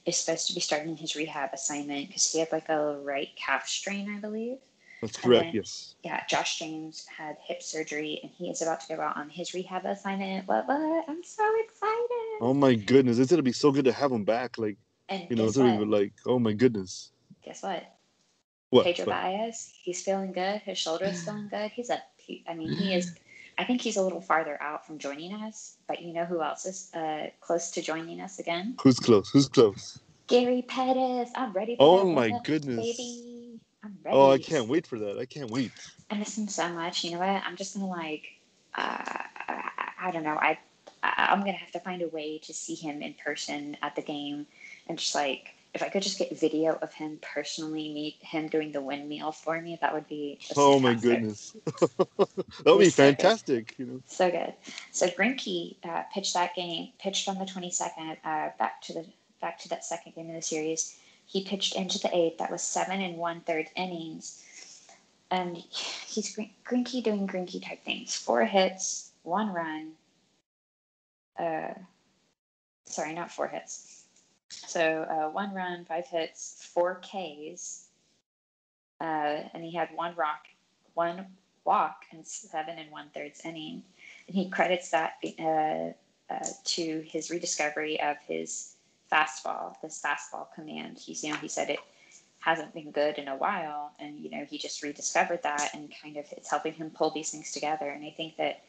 is 0.06 0.16
supposed 0.16 0.48
to 0.48 0.54
be 0.54 0.60
starting 0.60 0.96
his 0.96 1.14
rehab 1.14 1.50
assignment 1.52 2.08
because 2.08 2.32
he 2.32 2.40
had 2.40 2.50
like 2.50 2.68
a 2.68 2.98
right 3.02 3.28
calf 3.36 3.68
strain, 3.68 4.10
I 4.10 4.18
believe. 4.18 4.58
That's 5.00 5.16
correct. 5.16 5.46
Then, 5.46 5.54
yes. 5.54 5.94
Yeah, 6.02 6.22
Josh 6.28 6.58
James 6.58 7.06
had 7.06 7.36
hip 7.46 7.62
surgery, 7.62 8.20
and 8.22 8.32
he 8.32 8.50
is 8.50 8.62
about 8.62 8.80
to 8.80 8.96
go 8.96 9.00
out 9.00 9.16
on 9.16 9.28
his 9.28 9.54
rehab 9.54 9.84
assignment. 9.84 10.48
What? 10.48 10.66
What? 10.66 11.04
I'm 11.08 11.22
so 11.22 11.44
excited. 11.64 12.38
Oh 12.40 12.54
my 12.54 12.74
goodness! 12.74 13.18
It's 13.18 13.30
gonna 13.30 13.42
be 13.42 13.52
so 13.52 13.70
good 13.70 13.84
to 13.84 13.92
have 13.92 14.10
him 14.10 14.24
back. 14.24 14.58
Like, 14.58 14.76
and 15.08 15.26
you 15.30 15.36
know, 15.36 15.46
it's 15.46 15.56
gonna 15.56 15.78
be 15.78 15.84
like, 15.84 16.12
oh 16.26 16.38
my 16.38 16.52
goodness. 16.52 17.12
Guess 17.44 17.62
what? 17.62 17.84
What? 18.70 18.84
Pedro 18.84 19.06
what? 19.06 19.14
Baez, 19.14 19.72
he's 19.82 20.02
feeling 20.02 20.32
good. 20.32 20.60
His 20.62 20.78
shoulder 20.78 21.06
is 21.06 21.22
feeling 21.24 21.48
good. 21.48 21.70
He's 21.70 21.90
a. 21.90 22.02
He, 22.16 22.44
I 22.48 22.54
mean, 22.54 22.72
he 22.72 22.94
is. 22.94 23.14
I 23.58 23.64
think 23.64 23.80
he's 23.80 23.96
a 23.96 24.02
little 24.02 24.20
farther 24.20 24.56
out 24.62 24.86
from 24.86 24.98
joining 24.98 25.32
us, 25.34 25.78
but 25.88 26.00
you 26.00 26.12
know 26.12 26.24
who 26.24 26.42
else 26.42 26.64
is 26.64 26.94
uh, 26.94 27.26
close 27.40 27.72
to 27.72 27.82
joining 27.82 28.20
us 28.20 28.38
again? 28.38 28.76
Who's 28.80 29.00
close? 29.00 29.30
Who's 29.30 29.48
close? 29.48 29.98
Gary 30.28 30.62
Pettis. 30.62 31.30
I'm 31.34 31.52
ready. 31.52 31.74
For 31.74 31.82
oh 31.82 32.12
my 32.12 32.38
goodness, 32.44 32.76
baby. 32.76 33.37
Oh, 34.12 34.30
I 34.30 34.38
can't 34.38 34.68
wait 34.68 34.86
for 34.86 34.98
that. 34.98 35.18
I 35.18 35.24
can't 35.24 35.50
wait. 35.50 35.72
I 36.10 36.16
miss 36.16 36.36
him 36.36 36.48
so 36.48 36.68
much. 36.68 37.04
You 37.04 37.12
know 37.12 37.18
what? 37.18 37.28
I'm 37.28 37.56
just 37.56 37.74
gonna 37.74 37.88
like, 37.88 38.26
uh, 38.74 39.02
I, 39.48 39.70
I 40.00 40.10
don't 40.10 40.22
know. 40.24 40.36
I, 40.36 40.58
I'm 41.02 41.40
gonna 41.40 41.52
have 41.52 41.72
to 41.72 41.80
find 41.80 42.02
a 42.02 42.08
way 42.08 42.38
to 42.44 42.54
see 42.54 42.74
him 42.74 43.02
in 43.02 43.14
person 43.14 43.76
at 43.82 43.94
the 43.96 44.02
game, 44.02 44.46
and 44.88 44.98
just 44.98 45.14
like 45.14 45.54
if 45.74 45.82
I 45.82 45.88
could 45.88 46.02
just 46.02 46.18
get 46.18 46.36
video 46.38 46.78
of 46.80 46.92
him 46.92 47.18
personally 47.20 47.92
meet 47.92 48.16
him 48.20 48.48
doing 48.48 48.72
the 48.72 48.80
windmill 48.80 49.32
for 49.32 49.60
me, 49.60 49.78
that 49.80 49.92
would 49.92 50.08
be. 50.08 50.38
Oh 50.56 50.80
my 50.80 50.94
goodness, 50.94 51.54
that 51.98 52.64
would 52.64 52.78
be 52.78 52.90
fantastic. 52.90 53.74
So 53.76 53.82
you 53.82 53.86
know, 53.86 54.00
so 54.06 54.30
good. 54.30 54.54
So 54.92 55.08
Greinke 55.08 55.76
uh, 55.84 56.02
pitched 56.12 56.34
that 56.34 56.54
game, 56.54 56.88
pitched 56.98 57.28
on 57.28 57.38
the 57.38 57.44
22nd, 57.44 58.16
uh, 58.24 58.50
back 58.58 58.80
to 58.82 58.94
the 58.94 59.06
back 59.40 59.58
to 59.60 59.68
that 59.68 59.84
second 59.84 60.14
game 60.14 60.28
of 60.28 60.34
the 60.34 60.42
series. 60.42 60.96
He 61.28 61.44
pitched 61.44 61.76
into 61.76 61.98
the 61.98 62.14
eighth. 62.16 62.38
That 62.38 62.50
was 62.50 62.62
seven 62.62 63.02
and 63.02 63.18
one 63.18 63.42
third 63.42 63.68
innings. 63.76 64.42
And 65.30 65.58
he's 65.58 66.34
Greinke 66.64 67.04
doing 67.04 67.26
Greinke 67.28 67.62
type 67.62 67.84
things. 67.84 68.16
Four 68.16 68.46
hits, 68.46 69.12
one 69.24 69.52
run. 69.52 69.92
Uh, 71.38 71.74
sorry, 72.86 73.12
not 73.12 73.30
four 73.30 73.46
hits. 73.46 74.04
So 74.48 75.02
uh, 75.02 75.30
one 75.30 75.52
run, 75.52 75.84
five 75.84 76.06
hits, 76.06 76.66
four 76.72 77.02
Ks. 77.02 77.88
Uh, 78.98 79.44
and 79.52 79.62
he 79.62 79.70
had 79.70 79.90
one 79.94 80.14
rock, 80.16 80.46
one 80.94 81.26
walk, 81.66 82.04
and 82.10 82.26
seven 82.26 82.78
and 82.78 82.90
one 82.90 83.10
thirds 83.14 83.42
inning. 83.44 83.82
And 84.26 84.34
he 84.34 84.48
credits 84.48 84.90
that 84.92 85.18
uh, 85.38 85.92
uh, 86.32 86.46
to 86.64 87.04
his 87.06 87.30
rediscovery 87.30 88.00
of 88.00 88.16
his 88.26 88.76
fastball, 89.12 89.74
this 89.82 90.02
fastball 90.04 90.46
command. 90.54 90.98
He's, 90.98 91.22
you 91.22 91.30
know, 91.30 91.36
he 91.38 91.48
said 91.48 91.70
it 91.70 91.80
hasn't 92.40 92.72
been 92.72 92.90
good 92.90 93.18
in 93.18 93.28
a 93.28 93.36
while, 93.36 93.92
and 93.98 94.18
you 94.20 94.30
know, 94.30 94.44
he 94.44 94.58
just 94.58 94.82
rediscovered 94.82 95.42
that, 95.42 95.70
and 95.74 95.92
kind 96.02 96.16
of 96.16 96.26
it's 96.32 96.50
helping 96.50 96.72
him 96.72 96.90
pull 96.90 97.10
these 97.10 97.30
things 97.30 97.52
together. 97.52 97.88
And 97.88 98.04
I 98.04 98.10
think 98.16 98.36
that 98.36 98.62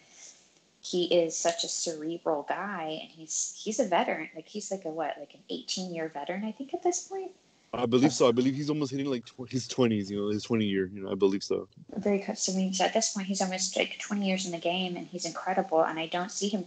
he 0.81 1.05
is 1.05 1.35
such 1.35 1.63
a 1.63 1.67
cerebral 1.67 2.45
guy, 2.47 2.99
and 3.01 3.11
he's 3.11 3.59
he's 3.61 3.79
a 3.79 3.85
veteran. 3.85 4.29
Like 4.35 4.47
he's 4.47 4.71
like 4.71 4.85
a 4.85 4.89
what, 4.89 5.15
like 5.19 5.33
an 5.33 5.41
18 5.49 5.93
year 5.93 6.09
veteran, 6.13 6.45
I 6.45 6.51
think 6.51 6.73
at 6.73 6.83
this 6.83 7.07
point. 7.07 7.31
I 7.71 7.85
believe 7.85 8.13
so. 8.13 8.27
I 8.27 8.31
believe 8.31 8.55
he's 8.55 8.69
almost 8.69 8.91
hitting 8.91 9.05
like 9.05 9.25
tw- 9.25 9.47
his 9.47 9.67
twenties. 9.67 10.09
You 10.09 10.21
know, 10.21 10.29
his 10.29 10.43
twenty 10.43 10.65
year. 10.65 10.89
You 10.91 11.03
know, 11.03 11.11
I 11.11 11.15
believe 11.15 11.43
so. 11.43 11.67
Very 11.97 12.19
close. 12.19 12.41
So 12.41 12.53
means 12.53 12.81
at 12.81 12.93
this 12.93 13.13
point 13.13 13.27
he's 13.27 13.41
almost 13.41 13.77
like 13.77 13.99
20 13.99 14.25
years 14.27 14.45
in 14.45 14.51
the 14.51 14.57
game, 14.57 14.97
and 14.97 15.05
he's 15.05 15.25
incredible. 15.25 15.83
And 15.83 15.99
I 15.99 16.07
don't 16.07 16.31
see 16.31 16.49
him 16.49 16.65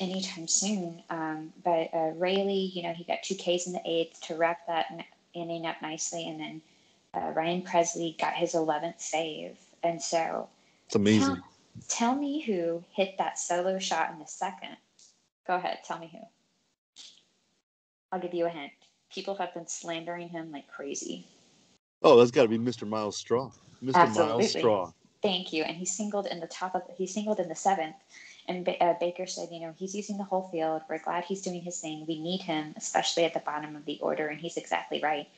anytime 0.00 0.48
soon. 0.48 1.02
Um, 1.10 1.52
but 1.64 1.90
uh, 1.92 2.12
Raley, 2.16 2.70
you 2.74 2.82
know, 2.82 2.92
he 2.92 3.04
got 3.04 3.22
two 3.22 3.34
Ks 3.34 3.66
in 3.66 3.72
the 3.72 3.82
eighth 3.84 4.20
to 4.22 4.36
wrap 4.36 4.66
that 4.66 4.86
inning 5.34 5.66
up 5.66 5.80
nicely, 5.82 6.28
and 6.28 6.40
then 6.40 6.62
uh, 7.14 7.32
Ryan 7.34 7.62
Pressly 7.62 8.18
got 8.18 8.34
his 8.34 8.52
11th 8.54 9.00
save. 9.00 9.58
And 9.82 10.00
so, 10.00 10.48
It's 10.86 10.96
amazing. 10.96 11.36
tell, 11.36 11.44
tell 11.88 12.14
me 12.14 12.40
who 12.40 12.82
hit 12.92 13.16
that 13.18 13.38
solo 13.38 13.78
shot 13.78 14.10
in 14.12 14.18
the 14.18 14.26
second. 14.26 14.76
Go 15.46 15.56
ahead, 15.56 15.78
tell 15.84 15.98
me 15.98 16.10
who. 16.12 16.18
I'll 18.12 18.20
give 18.20 18.34
you 18.34 18.46
a 18.46 18.50
hint. 18.50 18.72
People 19.12 19.34
have 19.36 19.54
been 19.54 19.66
slandering 19.66 20.28
him 20.28 20.52
like 20.52 20.68
crazy. 20.68 21.26
Oh, 22.02 22.16
that's 22.16 22.30
got 22.30 22.42
to 22.42 22.48
be 22.48 22.58
Mr. 22.58 22.86
Miles 22.86 23.16
Straw. 23.16 23.50
Mr. 23.82 23.94
Miles 23.94 24.18
Absolutely. 24.18 24.60
Straw. 24.60 24.92
Thank 25.22 25.52
you. 25.52 25.64
And 25.64 25.76
he 25.76 25.84
singled 25.84 26.26
in 26.26 26.40
the 26.40 26.46
top 26.46 26.74
of 26.74 26.82
he 26.96 27.06
singled 27.06 27.40
in 27.40 27.48
the 27.48 27.54
seventh. 27.54 27.96
And 28.48 28.64
ba- 28.64 28.82
uh, 28.82 28.94
Baker 28.98 29.26
said, 29.26 29.50
you 29.52 29.60
know, 29.60 29.74
he's 29.78 29.94
using 29.94 30.16
the 30.16 30.24
whole 30.24 30.48
field. 30.50 30.82
We're 30.88 30.98
glad 30.98 31.24
he's 31.24 31.42
doing 31.42 31.60
his 31.60 31.78
thing. 31.78 32.06
We 32.08 32.18
need 32.18 32.40
him, 32.42 32.74
especially 32.76 33.24
at 33.24 33.34
the 33.34 33.40
bottom 33.40 33.76
of 33.76 33.84
the 33.84 33.98
order. 34.00 34.26
And 34.26 34.40
he's 34.40 34.56
exactly 34.56 35.00
right. 35.02 35.28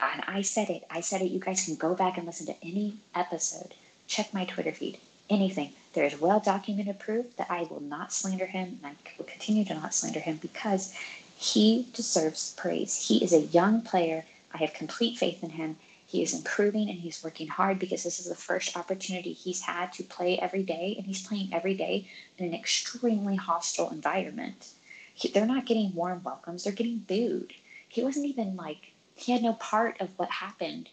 And 0.00 0.22
I 0.26 0.42
said 0.42 0.70
it. 0.70 0.84
I 0.90 1.00
said 1.00 1.22
it. 1.22 1.30
You 1.30 1.40
guys 1.40 1.64
can 1.64 1.74
go 1.74 1.94
back 1.94 2.16
and 2.16 2.26
listen 2.26 2.46
to 2.46 2.64
any 2.64 2.96
episode. 3.14 3.74
Check 4.06 4.32
my 4.32 4.44
Twitter 4.44 4.72
feed. 4.72 4.98
Anything. 5.28 5.72
There 5.92 6.04
is 6.04 6.20
well 6.20 6.40
documented 6.40 6.98
proof 7.00 7.36
that 7.36 7.50
I 7.50 7.62
will 7.64 7.80
not 7.80 8.12
slander 8.12 8.46
him, 8.46 8.78
and 8.82 8.96
I 8.96 9.10
will 9.18 9.24
continue 9.24 9.64
to 9.66 9.74
not 9.74 9.94
slander 9.94 10.20
him 10.20 10.36
because 10.36 10.94
he 11.36 11.86
deserves 11.92 12.54
praise. 12.56 13.08
He 13.08 13.22
is 13.22 13.32
a 13.32 13.40
young 13.40 13.82
player. 13.82 14.24
I 14.54 14.58
have 14.58 14.74
complete 14.74 15.18
faith 15.18 15.42
in 15.42 15.50
him. 15.50 15.76
He 16.10 16.24
is 16.24 16.34
improving 16.34 16.90
and 16.90 16.98
he's 16.98 17.22
working 17.22 17.46
hard 17.46 17.78
because 17.78 18.02
this 18.02 18.18
is 18.18 18.26
the 18.26 18.34
first 18.34 18.76
opportunity 18.76 19.32
he's 19.32 19.60
had 19.60 19.92
to 19.92 20.02
play 20.02 20.40
every 20.40 20.64
day, 20.64 20.96
and 20.96 21.06
he's 21.06 21.24
playing 21.24 21.50
every 21.54 21.74
day 21.74 22.10
in 22.36 22.46
an 22.46 22.52
extremely 22.52 23.36
hostile 23.36 23.90
environment. 23.90 24.70
He, 25.14 25.28
they're 25.28 25.46
not 25.46 25.66
getting 25.66 25.94
warm 25.94 26.24
welcomes, 26.24 26.64
they're 26.64 26.72
getting 26.72 26.98
booed. 26.98 27.52
He 27.88 28.02
wasn't 28.02 28.26
even 28.26 28.56
like, 28.56 28.90
he 29.14 29.30
had 29.30 29.44
no 29.44 29.52
part 29.52 30.00
of 30.00 30.08
what 30.18 30.30
happened. 30.30 30.88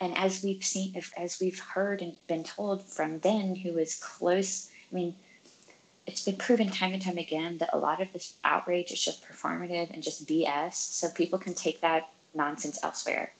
And 0.00 0.18
as 0.18 0.42
we've 0.42 0.64
seen, 0.64 1.00
as 1.16 1.38
we've 1.40 1.60
heard 1.60 2.02
and 2.02 2.16
been 2.26 2.42
told 2.42 2.82
from 2.82 3.18
Ben, 3.18 3.54
who 3.54 3.74
was 3.74 4.00
close, 4.00 4.68
I 4.90 4.96
mean, 4.96 5.14
it's 6.06 6.24
been 6.24 6.38
proven 6.38 6.70
time 6.70 6.92
and 6.92 7.00
time 7.00 7.18
again 7.18 7.58
that 7.58 7.70
a 7.72 7.78
lot 7.78 8.02
of 8.02 8.12
this 8.12 8.34
outrage 8.42 8.90
is 8.90 9.00
just 9.00 9.24
performative 9.24 9.94
and 9.94 10.02
just 10.02 10.26
BS. 10.26 10.74
So 10.74 11.08
people 11.08 11.38
can 11.38 11.54
take 11.54 11.80
that 11.82 12.10
nonsense 12.34 12.80
elsewhere. 12.82 13.32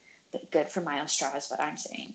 Good 0.51 0.69
for 0.69 0.81
Miles 0.81 1.13
Straw 1.13 1.35
is 1.37 1.49
what 1.49 1.61
I'm 1.61 1.77
saying. 1.77 2.15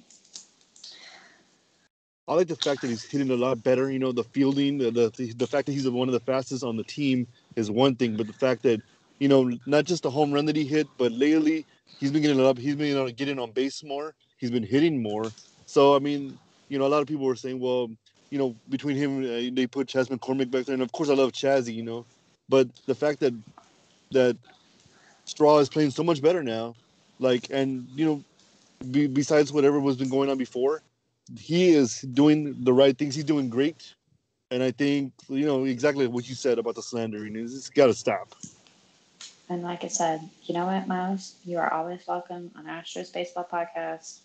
I 2.27 2.35
like 2.35 2.47
the 2.47 2.55
fact 2.55 2.81
that 2.81 2.87
he's 2.87 3.03
hitting 3.03 3.31
a 3.31 3.35
lot 3.35 3.61
better. 3.63 3.91
You 3.91 3.99
know, 3.99 4.11
the 4.11 4.23
fielding, 4.23 4.77
the 4.77 4.91
the, 4.91 5.33
the 5.33 5.47
fact 5.47 5.65
that 5.65 5.73
he's 5.73 5.89
one 5.89 6.07
of 6.07 6.13
the 6.13 6.19
fastest 6.21 6.63
on 6.63 6.77
the 6.77 6.83
team 6.83 7.27
is 7.55 7.69
one 7.69 7.95
thing, 7.95 8.15
but 8.15 8.27
the 8.27 8.33
fact 8.33 8.63
that 8.63 8.81
you 9.19 9.27
know 9.27 9.51
not 9.65 9.85
just 9.85 10.03
the 10.03 10.09
home 10.09 10.31
run 10.31 10.45
that 10.45 10.55
he 10.55 10.63
hit, 10.63 10.87
but 10.97 11.11
lately 11.11 11.65
he's 11.99 12.11
been 12.11 12.21
getting 12.21 12.39
up. 12.39 12.57
He's 12.57 12.75
been 12.75 13.13
getting 13.15 13.39
on 13.39 13.51
base 13.51 13.83
more. 13.83 14.13
He's 14.37 14.51
been 14.51 14.63
hitting 14.63 15.01
more. 15.01 15.31
So 15.65 15.95
I 15.95 15.99
mean, 15.99 16.37
you 16.69 16.79
know, 16.79 16.85
a 16.85 16.91
lot 16.93 17.01
of 17.01 17.07
people 17.07 17.25
were 17.25 17.35
saying, 17.35 17.59
well, 17.59 17.89
you 18.29 18.37
know, 18.37 18.55
between 18.69 18.95
him, 18.95 19.23
uh, 19.23 19.53
they 19.53 19.67
put 19.67 19.87
Chas 19.87 20.07
McCormick 20.07 20.49
back 20.49 20.65
there, 20.65 20.73
and 20.73 20.81
of 20.83 20.91
course 20.91 21.09
I 21.09 21.13
love 21.13 21.33
Chazzy, 21.33 21.73
you 21.73 21.83
know, 21.83 22.05
but 22.47 22.67
the 22.85 22.95
fact 22.95 23.19
that 23.19 23.33
that 24.11 24.37
Straw 25.25 25.59
is 25.59 25.67
playing 25.67 25.91
so 25.91 26.03
much 26.03 26.21
better 26.21 26.41
now, 26.41 26.75
like, 27.19 27.47
and 27.49 27.87
you 27.95 28.05
know, 28.05 28.23
be, 28.91 29.07
besides 29.07 29.51
whatever 29.51 29.79
was 29.79 29.97
been 29.97 30.09
going 30.09 30.29
on 30.29 30.37
before, 30.37 30.81
he 31.39 31.69
is 31.69 32.01
doing 32.01 32.55
the 32.63 32.73
right 32.73 32.97
things. 32.97 33.15
He's 33.15 33.23
doing 33.23 33.49
great, 33.49 33.93
and 34.51 34.61
I 34.61 34.71
think 34.71 35.13
you 35.29 35.45
know 35.45 35.63
exactly 35.65 36.07
what 36.07 36.27
you 36.27 36.35
said 36.35 36.59
about 36.59 36.75
the 36.75 36.81
slandering. 36.81 37.35
It's, 37.35 37.55
it's 37.55 37.69
got 37.69 37.87
to 37.87 37.93
stop. 37.93 38.33
And 39.49 39.61
like 39.61 39.83
I 39.83 39.87
said, 39.87 40.21
you 40.45 40.53
know 40.53 40.65
what, 40.65 40.87
Miles? 40.87 41.35
You 41.45 41.59
are 41.59 41.71
always 41.71 42.05
welcome 42.07 42.51
on 42.55 42.65
Astros 42.65 43.13
Baseball 43.13 43.47
Podcast. 43.51 44.19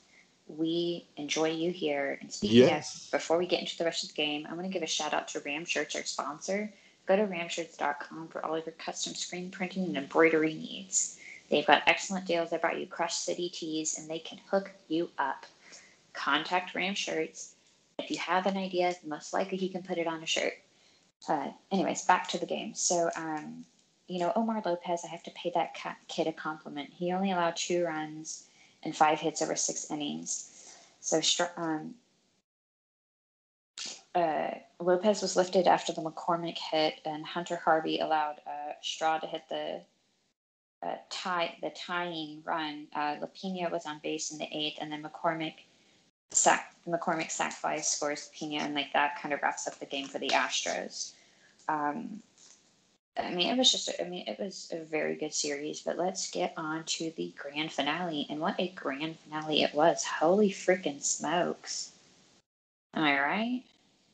We 0.47 1.05
enjoy 1.17 1.51
you 1.51 1.71
here. 1.71 2.19
And 2.21 2.33
speaking 2.33 2.59
Yes. 2.59 3.07
of, 3.07 3.11
before 3.21 3.37
we 3.37 3.47
get 3.47 3.61
into 3.61 3.77
the 3.77 3.85
rest 3.85 4.05
of 4.05 4.11
the 4.11 4.15
game, 4.15 4.47
I 4.49 4.55
want 4.55 4.65
to 4.67 4.73
give 4.73 4.83
a 4.83 4.87
shout 4.87 5.13
out 5.13 5.29
to 5.29 5.41
Ram 5.41 5.65
Shirts, 5.65 5.97
our 5.97 6.05
sponsor. 6.05 6.73
Go 7.07 7.17
to 7.17 7.27
ramshirts.com 7.27 8.29
for 8.29 8.45
all 8.45 8.55
of 8.55 8.65
your 8.65 8.75
custom 8.75 9.15
screen 9.15 9.51
printing 9.51 9.85
and 9.85 9.97
embroidery 9.97 10.55
needs. 10.55 11.19
They've 11.51 11.67
got 11.67 11.83
excellent 11.87 12.27
deals. 12.27 12.51
They 12.51 12.59
brought 12.59 12.79
you 12.79 12.87
Crush 12.87 13.15
City 13.15 13.49
tees, 13.49 13.99
and 13.99 14.09
they 14.09 14.19
can 14.19 14.39
hook 14.51 14.71
you 14.89 15.11
up. 15.19 15.47
Contact 16.13 16.75
Ram 16.75 16.95
Shirts. 16.95 17.55
If 17.99 18.11
you 18.11 18.19
have 18.19 18.47
an 18.47 18.57
idea, 18.57 18.95
most 19.07 19.33
likely 19.33 19.57
he 19.57 19.69
can 19.69 19.83
put 19.83 19.99
it 19.99 20.07
on 20.07 20.23
a 20.23 20.27
shirt. 20.27 20.55
Uh, 21.29 21.49
anyways, 21.73 22.05
back 22.05 22.29
to 22.29 22.39
the 22.39 22.47
game. 22.47 22.75
So, 22.75 23.11
um, 23.17 23.65
you 24.07 24.21
know, 24.21 24.33
Omar 24.37 24.63
Lopez, 24.65 25.03
I 25.05 25.09
have 25.09 25.23
to 25.25 25.31
pay 25.33 25.51
that 25.55 25.77
kid 26.07 26.27
a 26.27 26.33
compliment. 26.33 26.91
He 26.93 27.13
only 27.13 27.33
allowed 27.33 27.57
two 27.57 27.85
runs 27.85 28.45
and 28.83 28.95
five 28.95 29.19
hits 29.19 29.43
over 29.43 29.57
six 29.57 29.91
innings. 29.91 30.75
So, 31.01 31.21
um, 31.57 31.95
uh, 34.15 34.51
Lopez 34.81 35.23
was 35.23 35.37
lifted 35.37 35.67
after 35.67 35.93
the 35.93 36.03
McCormick 36.03 36.59
hit, 36.59 37.01
and 37.05 37.25
Hunter 37.25 37.57
Harvey 37.57 38.01
allowed 38.01 38.41
uh, 38.47 38.73
Straw 38.83 39.19
to 39.19 39.27
hit 39.27 39.43
the 39.49 39.81
uh, 40.83 40.97
tie 41.11 41.57
the 41.63 41.71
tying 41.71 42.43
run. 42.45 42.87
Uh, 42.95 43.17
Lapina 43.17 43.71
was 43.71 43.87
on 43.87 44.01
base 44.03 44.31
in 44.31 44.39
the 44.39 44.49
eighth, 44.53 44.79
and 44.81 44.91
then 44.91 45.03
McCormick 45.03 45.55
sack 46.31 46.75
McCormick 46.87 47.31
sack 47.31 47.53
scores 47.83 48.31
Lapina, 48.31 48.61
and 48.61 48.75
like 48.75 48.93
that 48.93 49.21
kind 49.21 49.35
of 49.35 49.43
wraps 49.43 49.67
up 49.67 49.79
the 49.79 49.87
game 49.87 50.07
for 50.07 50.19
the 50.19 50.29
Astros. 50.29 51.13
Um, 51.69 52.23
I 53.19 53.35
mean, 53.35 53.49
it 53.49 53.59
was 53.59 53.73
just, 53.73 53.91
I 54.01 54.05
mean, 54.05 54.25
it 54.29 54.39
was 54.39 54.71
a 54.73 54.85
very 54.85 55.17
good 55.17 55.35
series, 55.35 55.81
but 55.81 55.99
let's 55.99 56.31
get 56.31 56.55
on 56.57 56.85
to 56.85 57.13
the 57.17 57.35
grand 57.37 57.73
finale. 57.73 58.27
And 58.31 58.41
what 58.41 58.55
a 58.59 58.69
grand 58.69 59.19
finale 59.19 59.63
it 59.63 59.75
was. 59.75 60.05
Holy 60.05 60.51
freaking 60.51 61.03
smokes. 61.03 61.93
Am 62.95 63.03
I 63.03 63.21
right? 63.21 63.63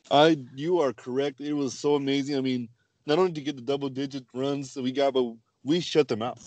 I, 0.09 0.39
you 0.55 0.79
are 0.79 0.91
correct. 0.91 1.39
It 1.39 1.53
was 1.53 1.77
so 1.77 1.95
amazing. 1.95 2.35
I 2.35 2.41
mean, 2.41 2.67
not 3.05 3.19
only 3.19 3.31
to 3.33 3.41
get 3.41 3.55
the 3.55 3.61
double 3.61 3.89
digit 3.89 4.25
runs 4.33 4.73
that 4.73 4.83
we 4.83 4.91
got, 4.91 5.13
but 5.13 5.33
we 5.65 5.79
shut 5.81 6.07
them 6.07 6.21
out. 6.21 6.39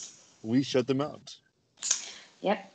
We 0.42 0.62
shut 0.62 0.86
them 0.86 1.00
out. 1.00 1.36
Yep. 2.40 2.72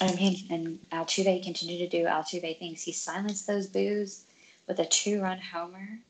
I 0.00 0.14
mean, 0.14 0.36
and 0.50 0.78
Altuve 0.90 1.42
continued 1.44 1.90
to 1.90 1.98
do 1.98 2.06
Altuve 2.06 2.58
things. 2.58 2.82
He 2.82 2.92
silenced 2.92 3.46
those 3.46 3.66
boos 3.66 4.24
with 4.66 4.78
a 4.80 4.86
two 4.86 5.20
run 5.20 5.38
homer. 5.38 6.00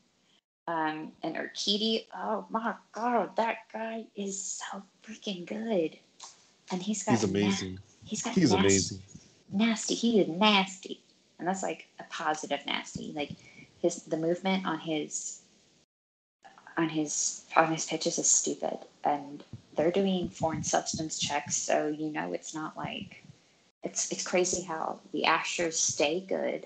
Um, 0.67 1.11
and 1.23 1.35
Urquidy, 1.35 2.05
oh 2.15 2.45
my 2.49 2.75
God, 2.91 3.35
that 3.37 3.57
guy 3.73 4.05
is 4.15 4.39
so 4.71 4.83
freaking 5.03 5.45
good. 5.45 5.97
And 6.71 6.81
he's 6.81 7.03
got 7.03 7.11
He's 7.13 7.23
na- 7.23 7.29
amazing. 7.29 7.79
he's 8.05 8.21
got 8.21 8.33
He's 8.35 8.51
nas- 8.51 8.59
amazing. 8.59 9.01
nasty. 9.51 9.95
He 9.95 10.21
is 10.21 10.27
nasty, 10.27 11.01
and 11.39 11.47
that's 11.47 11.63
like 11.63 11.87
a 11.99 12.03
positive 12.11 12.59
nasty. 12.67 13.11
Like 13.15 13.31
his 13.79 14.03
the 14.03 14.17
movement 14.17 14.67
on 14.67 14.79
his 14.79 15.38
on 16.79 16.87
his 16.87 17.43
on 17.57 17.73
his 17.73 17.85
pitches 17.85 18.17
is 18.17 18.29
stupid, 18.29 18.77
and 19.03 19.43
they're 19.75 19.91
doing 19.91 20.29
foreign 20.29 20.63
substance 20.63 21.19
checks, 21.19 21.57
so 21.57 21.87
you 21.87 22.09
know 22.09 22.31
it's 22.31 22.55
not 22.55 22.77
like 22.77 23.21
it's 23.83 24.09
it's 24.11 24.25
crazy 24.25 24.63
how 24.63 24.97
the 25.11 25.23
Astros 25.23 25.73
stay 25.73 26.21
good 26.21 26.65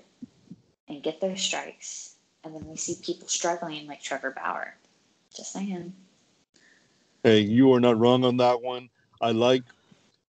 and 0.88 1.02
get 1.02 1.20
their 1.20 1.36
strikes, 1.36 2.14
and 2.44 2.54
then 2.54 2.64
we 2.68 2.76
see 2.76 2.96
people 3.02 3.26
struggling 3.26 3.88
like 3.88 4.00
Trevor 4.00 4.30
Bauer. 4.30 4.76
Just 5.36 5.52
saying. 5.52 5.92
Hey, 7.24 7.40
you 7.40 7.72
are 7.72 7.80
not 7.80 7.98
wrong 7.98 8.24
on 8.24 8.36
that 8.36 8.62
one. 8.62 8.88
I 9.20 9.32
like 9.32 9.64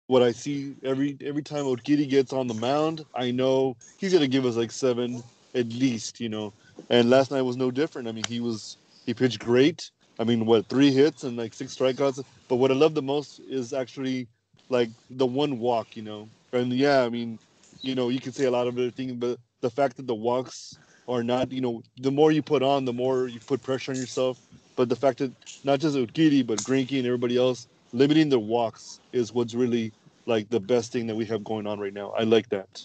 what 0.08 0.24
I 0.24 0.32
see 0.32 0.74
every 0.84 1.18
every 1.20 1.44
time 1.44 1.66
Urquidy 1.66 2.08
gets 2.08 2.32
on 2.32 2.48
the 2.48 2.54
mound. 2.54 3.04
I 3.14 3.32
know 3.32 3.76
he's 3.98 4.14
gonna 4.14 4.28
give 4.28 4.46
us 4.46 4.56
like 4.56 4.72
seven 4.72 5.22
at 5.54 5.68
least, 5.68 6.22
you 6.22 6.30
know. 6.30 6.54
And 6.90 7.10
last 7.10 7.30
night 7.32 7.42
was 7.42 7.58
no 7.58 7.72
different. 7.72 8.08
I 8.08 8.14
mean, 8.14 8.24
he 8.30 8.40
was 8.40 8.78
he 9.06 9.14
pitched 9.14 9.40
great. 9.40 9.92
I 10.20 10.24
mean, 10.24 10.46
what 10.46 10.68
three 10.70 10.92
hits 10.92 11.24
and 11.24 11.38
like 11.38 11.54
six 11.54 11.76
strikeouts. 11.76 12.24
But 12.48 12.56
what 12.58 12.72
I 12.72 12.76
love 12.76 12.96
the 12.96 13.02
most 13.02 13.40
is 13.48 13.74
actually 13.74 14.28
like 14.70 14.92
the 15.10 15.26
one 15.26 15.60
walk, 15.60 15.96
you 15.96 16.04
know. 16.04 16.30
And 16.54 16.72
yeah, 16.74 17.04
I 17.04 17.10
mean, 17.10 17.40
you 17.82 17.96
know, 17.96 18.10
you 18.10 18.20
can 18.20 18.32
say 18.34 18.46
a 18.46 18.52
lot 18.52 18.68
of 18.68 18.76
other 18.78 18.92
things, 18.92 19.14
but 19.14 19.38
the 19.62 19.70
fact 19.70 19.98
that 19.98 20.08
the 20.08 20.16
walks 20.16 20.80
are 21.08 21.24
not, 21.24 21.52
you 21.52 21.62
know, 21.62 21.84
the 21.98 22.12
more 22.12 22.32
you 22.32 22.42
put 22.42 22.64
on, 22.64 22.86
the 22.86 22.94
more 22.94 23.28
you 23.28 23.40
put 23.40 23.62
pressure 23.62 23.92
on 23.92 23.98
yourself. 23.98 24.40
But 24.76 24.90
the 24.90 24.96
fact 24.96 25.20
that 25.20 25.34
not 25.64 25.80
just 25.80 25.96
Urquidy, 25.96 26.46
but 26.46 26.64
Greinke 26.64 26.98
and 26.98 27.06
everybody 27.06 27.38
else 27.38 27.68
limiting 27.94 28.30
their 28.30 28.40
walks 28.40 29.00
is 29.12 29.34
what's 29.34 29.54
really 29.54 29.94
like 30.26 30.50
the 30.50 30.60
best 30.60 30.92
thing 30.92 31.08
that 31.08 31.16
we 31.16 31.26
have 31.26 31.44
going 31.44 31.68
on 31.68 31.80
right 31.80 31.94
now. 31.94 32.12
I 32.18 32.24
like 32.24 32.50
that. 32.50 32.84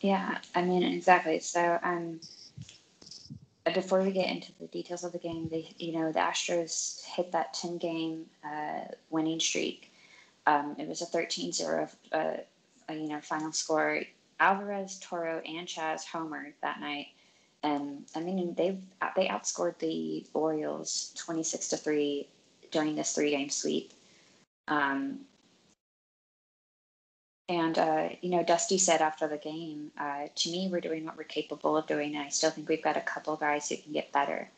Yeah, 0.00 0.38
I 0.54 0.62
mean 0.62 0.82
exactly. 0.82 1.40
So 1.40 1.78
um, 1.82 2.20
before 3.74 4.02
we 4.02 4.12
get 4.12 4.28
into 4.28 4.52
the 4.60 4.66
details 4.66 5.04
of 5.04 5.12
the 5.12 5.18
game, 5.18 5.48
they, 5.48 5.74
you 5.78 5.92
know, 5.92 6.12
the 6.12 6.18
Astros 6.18 7.04
hit 7.04 7.32
that 7.32 7.54
10 7.54 7.78
game 7.78 8.26
uh, 8.44 8.84
winning 9.10 9.40
streak. 9.40 9.92
Um, 10.46 10.76
it 10.78 10.88
was 10.88 11.02
a 11.02 11.06
13 11.06 11.52
0, 11.52 11.88
uh, 12.12 12.32
you 12.90 13.08
know, 13.08 13.20
final 13.20 13.52
score. 13.52 14.02
Alvarez, 14.40 14.98
Toro, 15.02 15.40
and 15.40 15.66
Chas 15.66 16.06
homered 16.06 16.52
that 16.62 16.80
night. 16.80 17.08
And 17.62 18.04
I 18.14 18.20
mean, 18.20 18.54
they 18.54 18.78
they 19.16 19.26
outscored 19.26 19.78
the 19.78 20.24
Orioles 20.32 21.12
26 21.16 21.68
to 21.68 21.76
3 21.76 22.28
during 22.70 22.94
this 22.94 23.14
three 23.14 23.30
game 23.30 23.50
sweep. 23.50 23.92
Um, 24.68 25.20
and, 27.48 27.78
uh, 27.78 28.08
you 28.20 28.30
know, 28.30 28.42
Dusty 28.42 28.76
said 28.76 29.00
after 29.00 29.26
the 29.26 29.38
game, 29.38 29.90
uh, 29.98 30.26
to 30.34 30.50
me, 30.50 30.68
we're 30.70 30.80
doing 30.80 31.04
what 31.04 31.16
we're 31.16 31.24
capable 31.24 31.76
of 31.76 31.86
doing. 31.86 32.14
And 32.14 32.24
I 32.24 32.28
still 32.28 32.50
think 32.50 32.68
we've 32.68 32.82
got 32.82 32.96
a 32.98 33.02
couple 33.02 33.34
guys 33.36 33.68
who 33.68 33.76
can 33.76 33.92
get 33.92 34.12
better. 34.12 34.48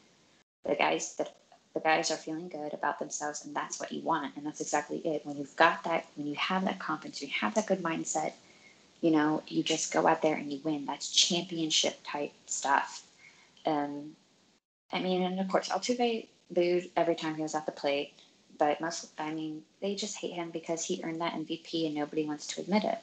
The 0.64 0.74
guys 0.74 1.14
that 1.16 1.34
the 1.72 1.80
guys 1.80 2.10
are 2.10 2.16
feeling 2.16 2.48
good 2.48 2.74
about 2.74 2.98
themselves, 2.98 3.44
and 3.44 3.54
that's 3.54 3.78
what 3.78 3.92
you 3.92 4.02
want. 4.02 4.36
And 4.36 4.44
that's 4.44 4.60
exactly 4.60 4.98
it. 4.98 5.24
When 5.24 5.36
you've 5.36 5.54
got 5.54 5.84
that, 5.84 6.06
when 6.16 6.26
you 6.26 6.34
have 6.34 6.64
that 6.64 6.80
confidence, 6.80 7.22
you 7.22 7.28
have 7.28 7.54
that 7.54 7.66
good 7.66 7.80
mindset, 7.80 8.32
you 9.00 9.12
know, 9.12 9.42
you 9.46 9.62
just 9.62 9.92
go 9.92 10.06
out 10.06 10.20
there 10.20 10.34
and 10.34 10.52
you 10.52 10.60
win. 10.64 10.84
That's 10.84 11.10
championship 11.10 11.98
type 12.04 12.32
stuff. 12.46 13.04
Um, 13.64 14.16
I 14.92 15.00
mean, 15.00 15.22
and 15.22 15.38
of 15.38 15.48
course, 15.48 15.68
Altuve 15.68 16.26
booed 16.50 16.90
every 16.96 17.14
time 17.14 17.36
he 17.36 17.42
was 17.42 17.54
at 17.54 17.66
the 17.66 17.72
plate 17.72 18.12
but 18.60 18.78
most, 18.78 19.08
I 19.18 19.32
mean, 19.32 19.62
they 19.80 19.94
just 19.94 20.18
hate 20.18 20.34
him 20.34 20.50
because 20.50 20.84
he 20.84 21.00
earned 21.02 21.22
that 21.22 21.32
MVP 21.32 21.86
and 21.86 21.94
nobody 21.94 22.26
wants 22.26 22.46
to 22.48 22.60
admit 22.60 22.84
it. 22.84 22.98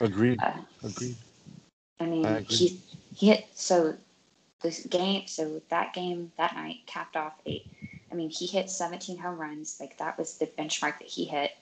Agreed. 0.00 0.38
Uh, 0.40 0.52
Agreed. 0.84 1.16
I 1.98 2.04
mean, 2.04 2.26
I 2.26 2.42
he 2.42 2.78
he 3.14 3.28
hit 3.28 3.46
so 3.54 3.96
this 4.60 4.84
game, 4.84 5.26
so 5.26 5.62
that 5.70 5.94
game 5.94 6.30
that 6.36 6.54
night 6.54 6.80
capped 6.86 7.16
off 7.16 7.32
eight. 7.46 7.66
I 8.10 8.14
mean, 8.14 8.28
he 8.28 8.46
hit 8.46 8.68
17 8.68 9.16
home 9.16 9.38
runs. 9.38 9.78
Like 9.80 9.96
that 9.96 10.18
was 10.18 10.36
the 10.36 10.46
benchmark 10.46 10.98
that 10.98 11.08
he 11.08 11.24
hit, 11.24 11.52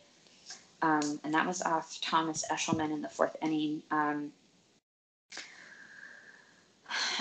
um, 0.83 1.21
and 1.23 1.33
that 1.33 1.47
was 1.47 1.63
off 1.63 2.01
Thomas 2.01 2.45
Eshelman 2.51 2.93
in 2.93 3.01
the 3.01 3.09
fourth 3.09 3.37
inning. 3.41 3.83
Um, 3.93 4.33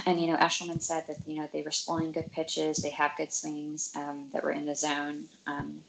and 0.07 0.19
you 0.19 0.25
know, 0.25 0.37
Eshelman 0.37 0.81
said 0.81 1.05
that 1.07 1.17
you 1.27 1.39
know 1.39 1.49
they 1.53 1.61
were 1.61 1.71
spoiling 1.71 2.13
good 2.13 2.31
pitches, 2.31 2.77
they 2.77 2.89
have 2.89 3.11
good 3.15 3.31
swings 3.31 3.91
um, 3.95 4.29
that 4.33 4.43
were 4.43 4.51
in 4.51 4.65
the 4.65 4.75
zone. 4.75 5.25
Um, 5.45 5.83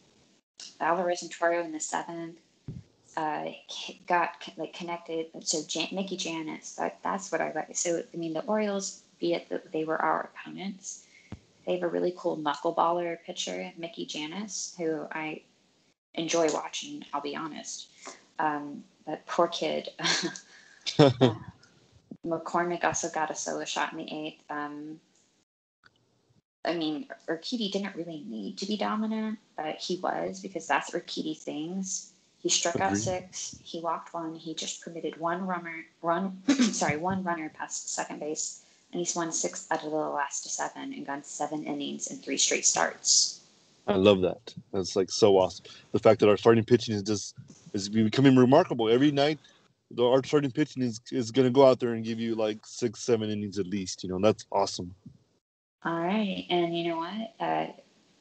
Alvarez 0.81 1.23
and 1.23 1.31
Toro 1.31 1.63
in 1.63 1.73
the 1.73 1.81
seventh 1.81 2.39
uh, 3.17 3.47
got 4.07 4.31
like 4.57 4.73
connected. 4.73 5.27
So 5.41 5.63
Jan- 5.67 5.89
Mickey 5.93 6.17
Jannis, 6.17 6.77
that, 6.77 6.99
that's 7.03 7.33
what 7.33 7.41
I 7.41 7.53
like. 7.53 7.77
So 7.77 8.03
I 8.13 8.17
mean, 8.17 8.33
the 8.33 8.43
Orioles, 8.43 9.03
be 9.19 9.35
it 9.35 9.49
that 9.51 9.73
they 9.73 9.85
were 9.85 10.01
our 10.01 10.31
opponents, 10.33 11.05
they 11.67 11.75
have 11.75 11.83
a 11.83 11.89
really 11.89 12.15
cool 12.17 12.37
knuckleballer 12.37 13.17
pitcher, 13.25 13.73
Mickey 13.77 14.07
Jannis, 14.07 14.77
who 14.77 15.07
I 15.13 15.43
enjoy 16.15 16.53
watching. 16.53 17.05
I'll 17.13 17.21
be 17.21 17.37
honest. 17.37 17.89
Um, 18.39 18.85
but 19.07 19.25
poor 19.27 19.49
kid. 19.49 19.89
uh, 20.99 21.35
McCormick 22.27 22.85
also 22.85 23.09
got 23.11 23.31
a 23.31 23.35
solo 23.35 23.65
shot 23.65 23.93
in 23.93 23.99
the 23.99 24.13
eighth. 24.13 24.43
Um, 24.51 25.01
I 26.65 26.75
mean, 26.75 27.07
Urquidy 27.27 27.73
didn't 27.73 27.97
really 27.97 28.25
need 28.29 28.59
to 28.59 28.67
be 28.67 28.77
dominant, 28.77 29.39
but 29.57 29.77
he 29.77 29.97
was 29.97 30.41
because 30.41 30.67
that's 30.67 30.91
Urquidy 30.91 31.37
things. 31.37 32.13
He 32.43 32.49
struck 32.49 32.75
Agreed. 32.75 32.87
out 32.87 32.97
six. 32.97 33.59
He 33.63 33.81
walked 33.81 34.13
one. 34.15 34.35
He 34.35 34.55
just 34.55 34.83
permitted 34.83 35.19
one 35.19 35.47
runner, 35.47 35.85
run, 36.03 36.43
sorry, 36.73 36.97
one 36.97 37.23
runner 37.23 37.51
past 37.55 37.93
second 37.95 38.21
base, 38.21 38.63
and 38.93 39.01
he's 39.01 39.15
won 39.15 39.33
six 39.33 39.67
out 39.71 39.85
of 39.85 39.91
the 39.91 39.97
last 39.97 40.49
seven 40.51 40.93
and 40.93 41.07
gone 41.07 41.23
seven 41.23 41.65
innings 41.65 42.09
in 42.09 42.19
three 42.19 42.37
straight 42.37 42.67
starts. 42.67 43.41
I 43.87 43.97
love 43.97 44.21
that. 44.21 44.55
That's 44.73 44.97
like 44.97 45.11
so 45.11 45.39
awesome. 45.39 45.67
The 45.93 45.99
fact 45.99 46.21
that 46.21 46.29
our 46.29 46.37
starting 46.37 46.65
pitching 46.65 46.95
is 46.95 47.03
just 47.03 47.35
is 47.73 47.89
becoming 47.89 48.37
remarkable 48.37 48.89
every 48.89 49.11
night. 49.11 49.39
The 49.91 50.05
our 50.05 50.23
starting 50.25 50.51
pitching 50.51 50.83
is 50.83 51.01
is 51.11 51.31
going 51.31 51.47
to 51.47 51.53
go 51.53 51.67
out 51.67 51.81
there 51.81 51.93
and 51.95 52.05
give 52.05 52.21
you 52.21 52.35
like 52.35 52.65
six, 52.65 53.03
seven 53.03 53.31
innings 53.31 53.59
at 53.59 53.67
least. 53.67 54.03
You 54.05 54.11
know, 54.11 54.21
that's 54.23 54.47
awesome. 54.53 54.95
All 55.85 55.99
right. 55.99 56.47
And 56.51 56.77
you 56.77 56.89
know 56.89 56.99
what? 56.99 57.35
Uh, 57.41 57.67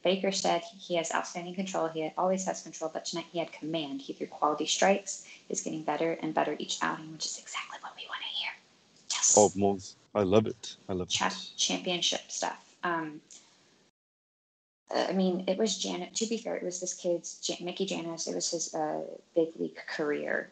Baker 0.02 0.32
said 0.32 0.62
he 0.78 0.96
has 0.96 1.12
outstanding 1.14 1.54
control. 1.54 1.88
He 1.88 2.10
always 2.16 2.46
has 2.46 2.62
control, 2.62 2.90
but 2.92 3.04
tonight 3.04 3.26
he 3.32 3.38
had 3.38 3.52
command. 3.52 4.00
He 4.00 4.14
threw 4.14 4.26
quality 4.26 4.66
strikes. 4.66 5.26
He's 5.48 5.60
getting 5.60 5.82
better 5.82 6.12
and 6.22 6.32
better 6.32 6.56
each 6.58 6.78
outing, 6.80 7.12
which 7.12 7.26
is 7.26 7.38
exactly 7.38 7.78
what 7.82 7.92
we 7.96 8.06
want 8.08 8.22
to 8.22 8.38
hear. 8.38 8.50
Yes. 9.10 9.34
Oh, 9.36 9.52
most. 9.54 9.96
I 10.14 10.22
love 10.22 10.46
it. 10.46 10.76
I 10.88 10.94
love 10.94 11.08
Ch- 11.08 11.22
it. 11.22 11.50
Championship 11.56 12.22
stuff. 12.30 12.74
Um, 12.82 13.20
I 14.92 15.12
mean, 15.12 15.44
it 15.46 15.58
was 15.58 15.78
Janet. 15.78 16.14
To 16.16 16.26
be 16.26 16.38
fair, 16.38 16.56
it 16.56 16.64
was 16.64 16.80
this 16.80 16.94
kid's 16.94 17.38
Jan- 17.40 17.64
Mickey 17.64 17.86
Jannis. 17.86 18.26
It 18.26 18.34
was 18.34 18.50
his 18.50 18.74
uh, 18.74 19.02
big 19.34 19.48
league 19.58 19.78
career 19.86 20.50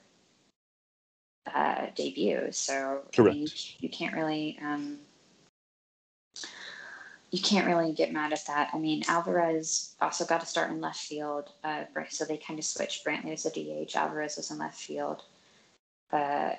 uh, 1.53 1.87
debut. 1.94 2.49
So 2.53 3.01
Correct. 3.12 3.35
I 3.35 3.38
mean, 3.38 3.49
you, 3.81 3.88
can't 3.88 4.14
really 4.14 4.59
um, 4.62 4.99
you 7.30 7.40
can't 7.40 7.66
really 7.66 7.92
get 7.92 8.12
mad 8.12 8.32
at 8.32 8.46
that. 8.46 8.70
I 8.72 8.78
mean, 8.78 9.02
Alvarez 9.06 9.94
also 10.00 10.24
got 10.24 10.40
to 10.40 10.46
start 10.46 10.70
in 10.70 10.80
left 10.80 11.00
field, 11.00 11.50
uh, 11.62 11.84
so 12.08 12.24
they 12.24 12.38
kind 12.38 12.58
of 12.58 12.64
switched. 12.64 13.04
Brantley 13.04 13.30
was 13.30 13.44
a 13.44 13.50
DH, 13.50 13.94
Alvarez 13.96 14.36
was 14.36 14.50
in 14.50 14.58
left 14.58 14.80
field. 14.80 15.22
Uh, 16.10 16.52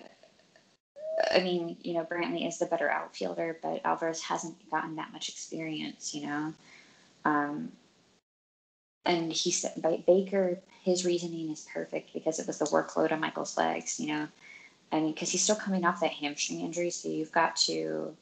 I 1.32 1.40
mean, 1.40 1.76
you 1.82 1.94
know, 1.94 2.06
Brantley 2.06 2.48
is 2.48 2.60
the 2.60 2.68
better 2.68 2.90
outfielder, 2.90 3.58
but 3.62 3.82
Alvarez 3.84 4.22
hasn't 4.22 4.70
gotten 4.70 4.96
that 4.98 5.12
much 5.12 5.30
experience, 5.30 6.14
you 6.14 6.28
know. 6.28 6.54
Um, 7.26 7.72
and 9.06 9.34
he 9.34 9.52
said, 9.52 9.82
Baker, 10.06 10.60
his 10.84 11.04
reasoning 11.04 11.50
is 11.50 11.68
perfect 11.74 12.14
because 12.14 12.40
it 12.40 12.46
was 12.46 12.60
the 12.60 12.66
workload 12.66 13.12
on 13.12 13.20
Michael's 13.20 13.58
legs, 13.58 14.00
you 14.00 14.08
know. 14.08 14.28
I 14.92 15.00
mean, 15.00 15.14
because 15.14 15.32
he's 15.32 15.44
still 15.44 15.56
coming 15.56 15.84
off 15.84 16.00
that 16.02 16.12
hamstring 16.12 16.62
injury, 16.62 16.92
so 16.92 17.10
you've 17.10 17.32
got 17.32 17.56
to 17.58 18.16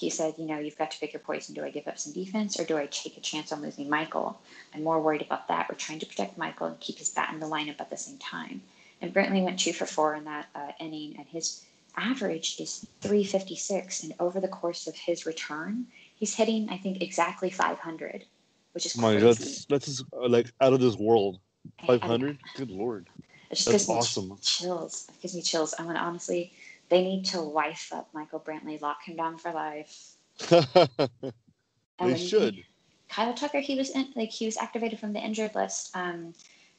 he 0.00 0.08
said, 0.08 0.34
you 0.38 0.46
know, 0.46 0.58
you've 0.58 0.78
got 0.78 0.90
to 0.92 0.98
pick 0.98 1.12
your 1.12 1.20
poison. 1.20 1.54
Do 1.54 1.62
I 1.62 1.68
give 1.68 1.86
up 1.86 1.98
some 1.98 2.14
defense 2.14 2.58
or 2.58 2.64
do 2.64 2.78
I 2.78 2.86
take 2.86 3.18
a 3.18 3.20
chance 3.20 3.52
on 3.52 3.60
losing 3.60 3.90
Michael? 3.90 4.40
I'm 4.74 4.82
more 4.82 4.98
worried 4.98 5.20
about 5.20 5.48
that. 5.48 5.68
We're 5.68 5.76
trying 5.76 5.98
to 5.98 6.06
protect 6.06 6.38
Michael 6.38 6.68
and 6.68 6.80
keep 6.80 6.98
his 6.98 7.10
bat 7.10 7.34
in 7.34 7.38
the 7.38 7.46
lineup 7.46 7.80
at 7.80 7.90
the 7.90 7.98
same 7.98 8.16
time. 8.16 8.62
And 9.02 9.12
Brantley 9.12 9.44
went 9.44 9.60
two 9.60 9.74
for 9.74 9.84
four 9.84 10.14
in 10.14 10.24
that 10.24 10.46
uh, 10.54 10.72
inning, 10.80 11.16
and 11.18 11.26
his 11.26 11.64
average 11.96 12.58
is 12.58 12.86
356. 13.02 14.04
And 14.04 14.14
over 14.20 14.40
the 14.40 14.48
course 14.48 14.86
of 14.86 14.96
his 14.96 15.26
return, 15.26 15.86
he's 16.14 16.34
hitting, 16.34 16.70
I 16.70 16.78
think, 16.78 17.02
exactly 17.02 17.50
500, 17.50 18.24
which 18.72 18.86
is 18.86 18.94
crazy. 18.94 19.02
My, 19.02 19.20
that's 19.20 19.66
that's 19.66 20.02
uh, 20.14 20.28
like 20.28 20.50
out 20.62 20.72
of 20.72 20.80
this 20.80 20.96
world. 20.96 21.40
500. 21.86 22.38
Good 22.56 22.70
lord. 22.70 23.06
It 23.50 23.56
just 23.56 23.70
that's 23.70 23.86
gives 23.86 23.98
awesome. 23.98 24.30
me 24.30 24.36
chills. 24.40 25.08
It 25.10 25.20
gives 25.20 25.34
me 25.34 25.42
chills. 25.42 25.74
I 25.78 25.82
want 25.82 25.98
to 25.98 26.02
honestly 26.02 26.52
they 26.90 27.02
need 27.02 27.24
to 27.26 27.40
wife 27.40 27.90
up 27.94 28.08
Michael 28.12 28.40
Brantley, 28.40 28.80
lock 28.80 29.04
him 29.04 29.16
down 29.16 29.38
for 29.38 29.52
life. 29.52 30.12
they 30.50 32.18
should. 32.18 32.54
He, 32.54 32.64
Kyle 33.08 33.34
Tucker, 33.34 33.60
he 33.60 33.76
was 33.76 33.90
in, 33.90 34.12
like 34.14 34.30
he 34.30 34.46
was 34.46 34.56
activated 34.56 34.98
from 34.98 35.12
the 35.12 35.20
injured 35.20 35.54
list. 35.54 35.96
Um, 35.96 36.34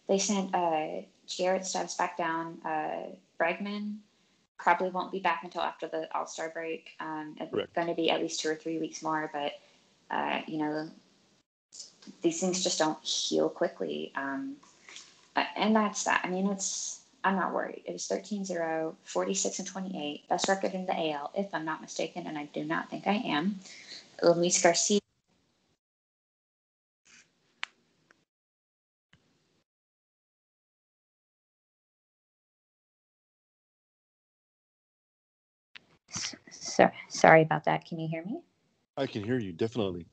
they 0.07 0.17
sent 0.17 0.53
uh, 0.53 1.01
Garrett 1.37 1.65
Stubbs 1.65 1.95
back 1.95 2.17
down. 2.17 2.59
Uh, 2.65 3.15
Bregman 3.39 3.97
probably 4.57 4.89
won't 4.89 5.11
be 5.11 5.19
back 5.19 5.41
until 5.43 5.61
after 5.61 5.87
the 5.87 6.07
All 6.15 6.27
Star 6.27 6.49
break. 6.49 6.91
Um, 6.99 7.35
it's 7.39 7.73
going 7.73 7.87
to 7.87 7.95
be 7.95 8.11
at 8.11 8.21
least 8.21 8.39
two 8.39 8.49
or 8.49 8.55
three 8.55 8.79
weeks 8.79 9.01
more, 9.01 9.29
but 9.33 9.53
uh, 10.15 10.41
you 10.47 10.57
know 10.57 10.89
these 12.21 12.39
things 12.39 12.63
just 12.63 12.79
don't 12.79 13.01
heal 13.03 13.49
quickly. 13.49 14.11
Um, 14.15 14.55
and 15.55 15.75
that's 15.75 16.03
that. 16.03 16.21
I 16.23 16.29
mean, 16.29 16.47
it's 16.47 17.00
I'm 17.23 17.35
not 17.35 17.53
worried. 17.53 17.83
It 17.85 17.93
was 17.93 18.07
13 18.07 18.45
0, 18.45 18.97
46 19.03 19.59
and 19.59 19.67
28, 19.67 20.29
best 20.29 20.47
record 20.47 20.73
in 20.73 20.85
the 20.85 20.93
AL, 20.93 21.31
if 21.35 21.53
I'm 21.53 21.65
not 21.65 21.81
mistaken, 21.81 22.25
and 22.27 22.37
I 22.37 22.45
do 22.45 22.63
not 22.63 22.89
think 22.89 23.07
I 23.07 23.13
am. 23.13 23.59
Luis 24.23 24.61
Garcia. 24.61 24.99
So, 36.49 36.89
sorry 37.09 37.41
about 37.41 37.65
that. 37.65 37.85
Can 37.85 37.99
you 37.99 38.07
hear 38.07 38.23
me? 38.23 38.41
I 38.97 39.05
can 39.05 39.23
hear 39.23 39.39
you, 39.39 39.51
definitely. 39.51 40.07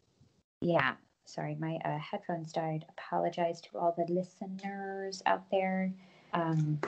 Yeah. 0.61 0.95
Sorry, 1.25 1.57
my 1.61 1.79
uh, 1.85 1.99
headphones 1.99 2.53
died. 2.53 2.87
Apologize 2.89 3.61
to 3.61 3.79
all 3.79 3.95
the 3.97 4.11
listeners 4.13 5.23
out 5.27 5.45
there. 5.51 5.93
Um, 6.33 6.81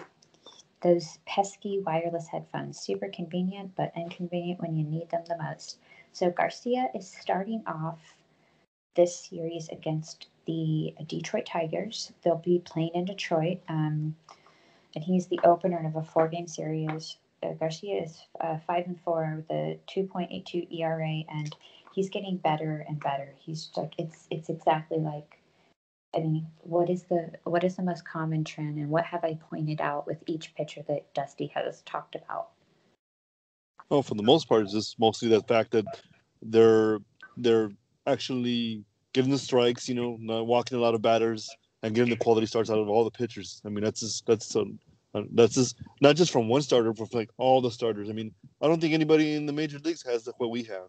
those 0.82 1.18
pesky 1.26 1.80
wireless 1.80 2.28
headphones, 2.28 2.80
super 2.80 3.08
convenient, 3.08 3.72
but 3.76 3.92
inconvenient 3.96 4.60
when 4.60 4.76
you 4.76 4.84
need 4.84 5.10
them 5.10 5.24
the 5.28 5.36
most. 5.36 5.78
So 6.12 6.30
Garcia 6.30 6.88
is 6.94 7.10
starting 7.10 7.62
off 7.66 7.98
this 8.96 9.28
series 9.28 9.68
against 9.68 10.28
the 10.46 10.94
Detroit 11.06 11.46
Tigers. 11.46 12.12
They'll 12.22 12.36
be 12.36 12.62
playing 12.64 12.92
in 12.94 13.04
Detroit, 13.04 13.60
um, 13.68 14.16
and 14.94 15.04
he's 15.04 15.26
the 15.28 15.40
opener 15.44 15.86
of 15.86 15.96
a 15.96 16.06
four-game 16.06 16.48
series. 16.48 17.16
Uh, 17.42 17.52
Garcia 17.52 18.02
is 18.02 18.22
uh, 18.40 18.58
five 18.66 18.86
and 18.86 19.00
four 19.00 19.34
with 19.36 19.50
a 19.50 19.78
2.82 19.88 20.70
ERA 20.80 21.22
and 21.30 21.56
he's 21.92 22.10
getting 22.10 22.36
better 22.36 22.84
and 22.88 23.00
better. 23.00 23.34
He's 23.38 23.70
like 23.76 23.94
it's 23.98 24.26
it's 24.30 24.48
exactly 24.48 24.98
like 24.98 25.39
mean, 26.18 26.48
what 26.58 26.90
is 26.90 27.04
the 27.04 27.30
what 27.44 27.62
is 27.62 27.76
the 27.76 27.82
most 27.82 28.04
common 28.04 28.42
trend 28.42 28.78
and 28.78 28.90
what 28.90 29.04
have 29.04 29.24
I 29.24 29.38
pointed 29.48 29.80
out 29.80 30.06
with 30.06 30.22
each 30.26 30.54
pitcher 30.56 30.82
that 30.88 31.14
Dusty 31.14 31.46
has 31.54 31.82
talked 31.82 32.16
about? 32.16 32.48
Well, 33.88 34.02
for 34.02 34.14
the 34.14 34.22
most 34.22 34.48
part, 34.48 34.62
it's 34.62 34.72
just 34.72 34.98
mostly 34.98 35.28
the 35.28 35.42
fact 35.42 35.70
that 35.70 35.84
they're 36.42 36.98
they're 37.36 37.70
actually 38.06 38.84
getting 39.12 39.30
the 39.30 39.38
strikes, 39.38 39.88
you 39.88 39.94
know, 39.94 40.16
not 40.20 40.46
walking 40.46 40.78
a 40.78 40.80
lot 40.80 40.94
of 40.94 41.02
batters 41.02 41.48
and 41.82 41.94
getting 41.94 42.10
the 42.10 42.16
quality 42.16 42.46
starts 42.46 42.70
out 42.70 42.78
of 42.78 42.88
all 42.88 43.04
the 43.04 43.10
pitchers. 43.10 43.62
I 43.64 43.68
mean, 43.68 43.84
that's 43.84 44.00
just 44.00 44.26
that's 44.26 44.54
a, 44.56 44.64
uh, 45.14 45.22
that's 45.32 45.54
just 45.54 45.76
not 46.00 46.16
just 46.16 46.32
from 46.32 46.48
one 46.48 46.62
starter, 46.62 46.92
but 46.92 47.10
from 47.10 47.18
like 47.18 47.30
all 47.36 47.60
the 47.60 47.70
starters. 47.70 48.08
I 48.10 48.12
mean, 48.12 48.32
I 48.60 48.66
don't 48.66 48.80
think 48.80 48.94
anybody 48.94 49.34
in 49.34 49.46
the 49.46 49.52
major 49.52 49.78
leagues 49.78 50.02
has 50.02 50.28
what 50.38 50.50
we 50.50 50.64
have. 50.64 50.88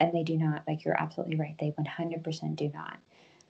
And 0.00 0.12
they 0.14 0.22
do 0.22 0.36
not. 0.36 0.64
Like 0.66 0.84
you're 0.84 1.00
absolutely 1.00 1.36
right. 1.36 1.56
They 1.60 1.72
100% 1.78 2.56
do 2.56 2.70
not. 2.74 2.98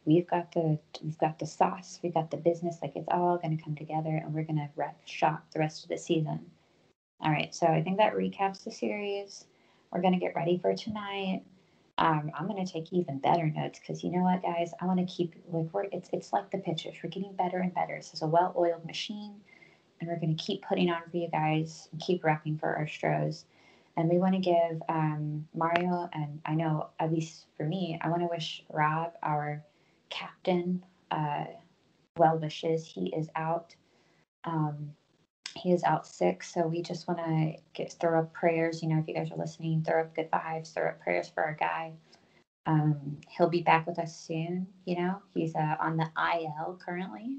We've 0.04 0.26
got 0.26 0.52
the 0.52 0.78
we've 1.02 1.18
got 1.18 1.38
the 1.38 1.46
sauce. 1.46 2.00
We 2.02 2.10
got 2.10 2.30
the 2.30 2.36
business. 2.36 2.78
Like 2.82 2.96
it's 2.96 3.08
all 3.10 3.38
going 3.38 3.56
to 3.56 3.62
come 3.62 3.76
together, 3.76 4.10
and 4.10 4.34
we're 4.34 4.44
going 4.44 4.56
to 4.56 4.68
wreck 4.76 4.96
shop 5.06 5.44
the 5.52 5.60
rest 5.60 5.84
of 5.84 5.90
the 5.90 5.98
season. 5.98 6.50
All 7.20 7.30
right. 7.30 7.54
So 7.54 7.66
I 7.66 7.82
think 7.82 7.98
that 7.98 8.14
recaps 8.14 8.64
the 8.64 8.72
series. 8.72 9.46
We're 9.92 10.00
going 10.00 10.14
to 10.14 10.18
get 10.18 10.34
ready 10.34 10.58
for 10.58 10.74
tonight. 10.74 11.42
Um, 11.98 12.32
I'm 12.36 12.48
going 12.48 12.64
to 12.64 12.72
take 12.72 12.92
even 12.92 13.18
better 13.18 13.48
notes 13.48 13.78
because 13.78 14.02
you 14.02 14.10
know 14.10 14.22
what, 14.22 14.42
guys, 14.42 14.72
I 14.80 14.86
want 14.86 14.98
to 14.98 15.14
keep 15.14 15.34
like 15.48 15.72
we're 15.72 15.84
it's 15.84 16.08
it's 16.12 16.32
like 16.32 16.50
the 16.50 16.58
pitchers. 16.58 16.96
We're 17.02 17.10
getting 17.10 17.34
better 17.36 17.58
and 17.58 17.72
better. 17.74 17.96
This 17.96 18.14
is 18.14 18.22
a 18.22 18.26
well-oiled 18.26 18.84
machine, 18.84 19.34
and 20.00 20.08
we're 20.08 20.18
going 20.18 20.36
to 20.36 20.42
keep 20.42 20.62
putting 20.62 20.90
on 20.90 21.02
for 21.10 21.16
you 21.16 21.28
guys 21.30 21.88
and 21.92 22.00
keep 22.00 22.22
repping 22.22 22.58
for 22.58 22.74
our 22.74 22.88
Stros. 22.88 23.44
And 23.96 24.08
we 24.08 24.18
want 24.18 24.34
to 24.34 24.40
give 24.40 24.82
um, 24.88 25.46
Mario 25.54 26.08
and 26.14 26.40
I 26.46 26.54
know 26.54 26.88
at 26.98 27.12
least 27.12 27.44
for 27.56 27.64
me, 27.64 27.98
I 28.00 28.08
want 28.08 28.22
to 28.22 28.28
wish 28.28 28.64
Rob, 28.72 29.12
our 29.22 29.62
captain, 30.12 30.84
uh, 31.10 31.44
well 32.16 32.38
wishes. 32.38 32.86
He 32.86 33.12
is 33.16 33.28
out. 33.34 33.74
Um, 34.44 34.92
he 35.56 35.72
is 35.72 35.82
out 35.84 36.06
sick, 36.06 36.42
so 36.42 36.66
we 36.66 36.82
just 36.82 37.08
want 37.08 37.20
to 37.20 37.54
get 37.74 37.92
throw 38.00 38.20
up 38.20 38.32
prayers. 38.32 38.82
You 38.82 38.88
know, 38.88 38.98
if 38.98 39.08
you 39.08 39.14
guys 39.14 39.30
are 39.30 39.36
listening, 39.36 39.82
throw 39.82 40.02
up 40.02 40.14
good 40.14 40.30
vibes, 40.30 40.72
throw 40.72 40.88
up 40.88 41.00
prayers 41.00 41.28
for 41.28 41.42
our 41.42 41.54
guy. 41.54 41.92
Um, 42.66 43.18
he'll 43.28 43.48
be 43.48 43.62
back 43.62 43.86
with 43.86 43.98
us 43.98 44.14
soon. 44.16 44.66
You 44.84 44.96
know, 44.96 45.16
he's 45.34 45.54
uh, 45.54 45.76
on 45.80 45.96
the 45.96 46.08
IL 46.16 46.78
currently. 46.84 47.38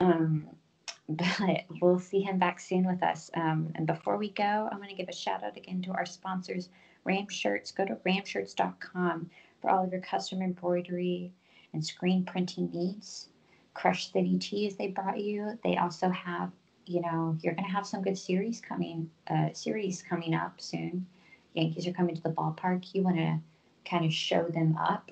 Um, 0.00 0.48
but 1.08 1.64
we'll 1.80 1.98
see 1.98 2.20
him 2.20 2.38
back 2.38 2.60
soon 2.60 2.86
with 2.86 3.02
us. 3.02 3.30
Um, 3.34 3.72
and 3.74 3.86
before 3.86 4.16
we 4.16 4.30
go, 4.30 4.68
I'm 4.70 4.78
going 4.78 4.88
to 4.88 4.96
give 4.96 5.08
a 5.08 5.14
shout 5.14 5.44
out 5.44 5.56
again 5.56 5.82
to 5.82 5.92
our 5.92 6.06
sponsors, 6.06 6.70
Ram 7.04 7.28
Shirts. 7.28 7.72
Go 7.72 7.84
to 7.84 7.96
ramshirts.com 8.06 9.30
for 9.64 9.70
all 9.70 9.84
of 9.84 9.90
your 9.90 10.02
custom 10.02 10.42
embroidery 10.42 11.32
and 11.72 11.84
screen 11.84 12.22
printing 12.22 12.70
needs. 12.70 13.30
Crush 13.72 14.12
City 14.12 14.38
Tees 14.38 14.76
they 14.76 14.88
brought 14.88 15.18
you. 15.18 15.58
They 15.64 15.78
also 15.78 16.10
have, 16.10 16.52
you 16.84 17.00
know, 17.00 17.36
you're 17.40 17.54
going 17.54 17.66
to 17.66 17.72
have 17.72 17.86
some 17.86 18.02
good 18.02 18.18
series 18.18 18.60
coming, 18.60 19.10
uh, 19.28 19.54
series 19.54 20.02
coming 20.02 20.34
up 20.34 20.60
soon. 20.60 21.06
Yankees 21.54 21.86
are 21.86 21.92
coming 21.92 22.14
to 22.14 22.22
the 22.22 22.28
ballpark. 22.28 22.94
You 22.94 23.04
want 23.04 23.16
to 23.16 23.40
kind 23.88 24.04
of 24.04 24.12
show 24.12 24.44
them 24.48 24.76
up. 24.76 25.10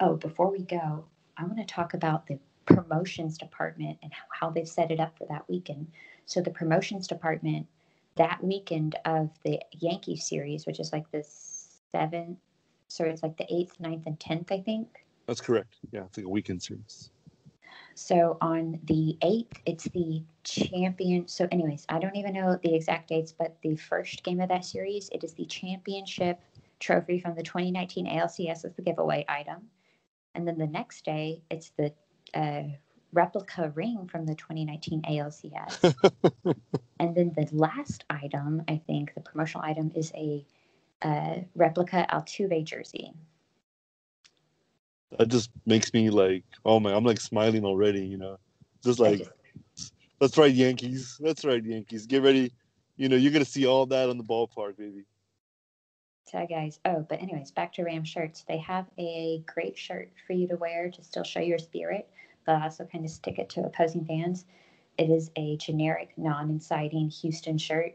Oh, 0.00 0.16
before 0.16 0.50
we 0.50 0.64
go, 0.64 1.04
I 1.36 1.44
want 1.44 1.58
to 1.58 1.64
talk 1.64 1.94
about 1.94 2.26
the 2.26 2.40
promotions 2.66 3.38
department 3.38 3.98
and 4.02 4.12
how 4.28 4.50
they've 4.50 4.68
set 4.68 4.90
it 4.90 4.98
up 4.98 5.16
for 5.16 5.26
that 5.28 5.48
weekend. 5.48 5.86
So 6.26 6.40
the 6.40 6.50
promotions 6.50 7.06
department 7.06 7.68
that 8.16 8.42
weekend 8.42 8.96
of 9.04 9.30
the 9.44 9.60
Yankee 9.78 10.16
series, 10.16 10.66
which 10.66 10.80
is 10.80 10.92
like 10.92 11.10
the 11.12 11.24
seventh, 11.92 12.38
so 12.94 13.04
it's 13.04 13.24
like 13.24 13.36
the 13.36 13.46
eighth, 13.52 13.76
9th, 13.82 14.06
and 14.06 14.20
tenth, 14.20 14.52
I 14.52 14.60
think. 14.60 15.04
That's 15.26 15.40
correct. 15.40 15.78
Yeah, 15.90 16.04
it's 16.04 16.16
like 16.16 16.26
a 16.26 16.28
weekend 16.28 16.62
series. 16.62 17.10
So 17.96 18.38
on 18.40 18.78
the 18.84 19.18
8th, 19.20 19.56
it's 19.66 19.84
the 19.88 20.22
champion. 20.44 21.26
So, 21.26 21.48
anyways, 21.50 21.86
I 21.88 21.98
don't 21.98 22.14
even 22.14 22.34
know 22.34 22.56
the 22.62 22.72
exact 22.72 23.08
dates, 23.08 23.32
but 23.32 23.56
the 23.62 23.74
first 23.74 24.22
game 24.22 24.40
of 24.40 24.48
that 24.48 24.64
series, 24.64 25.10
it 25.12 25.24
is 25.24 25.32
the 25.32 25.44
championship 25.46 26.40
trophy 26.78 27.18
from 27.18 27.34
the 27.34 27.42
2019 27.42 28.06
ALCS 28.06 28.64
as 28.64 28.74
the 28.76 28.82
giveaway 28.82 29.24
item. 29.28 29.70
And 30.36 30.46
then 30.46 30.56
the 30.56 30.68
next 30.68 31.04
day, 31.04 31.42
it's 31.50 31.70
the 31.70 31.92
uh, 32.32 32.62
replica 33.12 33.72
ring 33.74 34.06
from 34.06 34.24
the 34.24 34.36
2019 34.36 35.02
ALCS. 35.02 35.94
and 37.00 37.16
then 37.16 37.32
the 37.36 37.48
last 37.50 38.04
item, 38.08 38.62
I 38.68 38.80
think, 38.86 39.14
the 39.14 39.20
promotional 39.20 39.64
item 39.64 39.90
is 39.96 40.12
a 40.14 40.46
uh, 41.04 41.36
replica 41.54 42.06
Altuve 42.10 42.64
jersey. 42.64 43.12
That 45.18 45.28
just 45.28 45.50
makes 45.64 45.92
me 45.92 46.10
like, 46.10 46.42
oh 46.64 46.80
my, 46.80 46.92
I'm 46.92 47.04
like 47.04 47.20
smiling 47.20 47.64
already, 47.64 48.04
you 48.04 48.16
know, 48.16 48.38
just 48.82 48.98
like, 48.98 49.18
just, 49.76 49.92
that's 50.20 50.36
right, 50.36 50.52
Yankees. 50.52 51.20
That's 51.22 51.44
right, 51.44 51.62
Yankees. 51.62 52.06
Get 52.06 52.22
ready. 52.22 52.52
You 52.96 53.08
know, 53.08 53.16
you're 53.16 53.32
gonna 53.32 53.44
see 53.44 53.66
all 53.66 53.86
that 53.86 54.08
on 54.08 54.18
the 54.18 54.24
ballpark, 54.24 54.76
baby. 54.76 55.04
So, 56.26 56.46
guys. 56.48 56.80
Oh, 56.84 57.06
but 57.08 57.20
anyways, 57.22 57.50
back 57.52 57.72
to 57.74 57.84
Ram 57.84 58.02
shirts. 58.02 58.44
They 58.48 58.58
have 58.58 58.86
a 58.98 59.44
great 59.46 59.78
shirt 59.78 60.10
for 60.26 60.32
you 60.32 60.48
to 60.48 60.56
wear 60.56 60.90
to 60.90 61.04
still 61.04 61.22
show 61.22 61.40
your 61.40 61.58
spirit, 61.58 62.08
but 62.46 62.60
also 62.62 62.84
kind 62.86 63.04
of 63.04 63.10
stick 63.10 63.38
it 63.38 63.50
to 63.50 63.64
opposing 63.64 64.04
fans. 64.04 64.46
It 64.96 65.10
is 65.10 65.30
a 65.36 65.56
generic, 65.58 66.12
non-inciting 66.16 67.10
Houston 67.10 67.58
shirt 67.58 67.94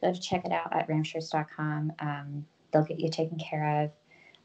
go 0.00 0.12
to 0.12 0.20
check 0.20 0.44
it 0.44 0.52
out 0.52 0.74
at 0.74 0.88
ramshirts.com. 0.88 1.92
Um, 1.98 2.46
they'll 2.72 2.84
get 2.84 3.00
you 3.00 3.10
taken 3.10 3.38
care 3.38 3.84
of. 3.84 3.90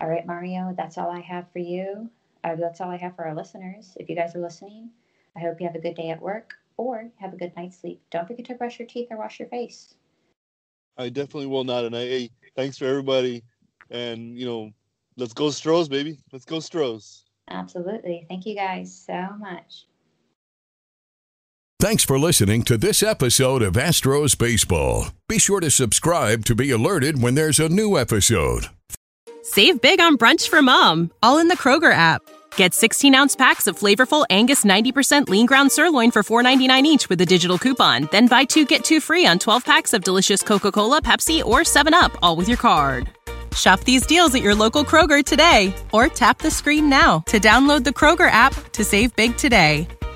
All 0.02 0.10
right, 0.10 0.26
Mario, 0.26 0.74
that's 0.78 0.98
all 0.98 1.10
I 1.10 1.22
have 1.22 1.46
for 1.52 1.60
you. 1.60 2.10
Uh, 2.44 2.56
that's 2.56 2.82
all 2.82 2.89
I 2.89 2.98
have 2.98 3.15
for 3.15 3.26
our 3.26 3.36
listeners. 3.36 3.96
If 4.00 4.10
you 4.10 4.15
guys 4.15 4.36
are 4.36 4.41
listening, 4.41 4.89
I 5.36 5.39
hope 5.39 5.60
you 5.60 5.68
have 5.68 5.76
a 5.76 5.80
good 5.80 5.96
day 5.96 6.10
at 6.10 6.22
work 6.22 6.54
or 6.78 7.10
have 7.18 7.34
a 7.34 7.38
good 7.38 7.54
night's 7.56 7.80
sleep. 7.80 8.02
Don't 8.12 8.28
forget 8.28 8.46
to 8.46 8.56
brush 8.56 8.80
your 8.80 8.88
teeth 8.88 9.08
or 9.10 9.18
wash 9.18 9.39
your 9.39 9.48
face. 9.50 9.96
I 10.98 11.10
definitely 11.10 11.48
will 11.48 11.63
not. 11.63 11.86
And 11.86 11.96
I, 11.96 12.02
hey, 12.02 12.30
thanks 12.56 12.78
for 12.78 12.86
everybody. 12.86 13.44
And, 13.89 14.38
you 14.38 14.46
know, 14.46 14.72
let's 15.18 15.34
go 15.34 15.50
Stros, 15.50 15.88
baby. 15.89 16.20
Let's 16.32 16.46
go 16.46 16.60
Stros. 16.60 17.26
Absolutely. 17.50 18.26
Thank 18.30 18.46
you 18.46 18.56
guys 18.56 18.96
so 18.96 19.30
much. 19.39 19.86
Thanks 21.79 22.05
for 22.05 22.17
listening 22.17 22.63
to 22.63 22.77
this 22.77 23.03
episode 23.03 23.61
of 23.61 23.73
Astros 23.73 24.38
Baseball. 24.38 25.07
Be 25.27 25.38
sure 25.38 25.59
to 25.59 25.69
subscribe 25.69 26.45
to 26.45 26.55
be 26.55 26.71
alerted 26.71 27.21
when 27.21 27.35
there's 27.35 27.59
a 27.59 27.67
new 27.67 27.97
episode. 27.97 28.67
Save 29.43 29.81
big 29.81 29.99
on 29.99 30.17
brunch 30.17 30.47
for 30.47 30.61
mom, 30.61 31.11
all 31.21 31.38
in 31.38 31.49
the 31.49 31.57
Kroger 31.57 31.91
app. 31.93 32.21
Get 32.55 32.73
16 32.73 33.13
ounce 33.13 33.35
packs 33.35 33.67
of 33.67 33.77
flavorful 33.77 34.25
Angus 34.29 34.63
90% 34.63 35.27
lean 35.27 35.45
ground 35.45 35.69
sirloin 35.69 36.11
for 36.11 36.23
$4.99 36.23 36.83
each 36.83 37.09
with 37.09 37.19
a 37.19 37.25
digital 37.25 37.57
coupon. 37.57 38.07
Then 38.09 38.27
buy 38.27 38.45
two 38.45 38.65
get 38.65 38.85
two 38.85 39.01
free 39.01 39.25
on 39.25 39.38
12 39.38 39.65
packs 39.65 39.93
of 39.93 40.01
delicious 40.01 40.43
Coca 40.43 40.71
Cola, 40.71 41.01
Pepsi, 41.01 41.43
or 41.43 41.59
7UP, 41.59 42.17
all 42.21 42.38
with 42.38 42.47
your 42.47 42.57
card. 42.57 43.09
Shop 43.55 43.81
these 43.81 44.05
deals 44.05 44.33
at 44.33 44.41
your 44.41 44.55
local 44.55 44.83
Kroger 44.85 45.23
today 45.23 45.73
or 45.91 46.07
tap 46.07 46.39
the 46.39 46.51
screen 46.51 46.89
now 46.89 47.19
to 47.27 47.39
download 47.39 47.83
the 47.83 47.91
Kroger 47.91 48.29
app 48.29 48.53
to 48.71 48.83
save 48.83 49.15
big 49.15 49.35
today. 49.38 49.88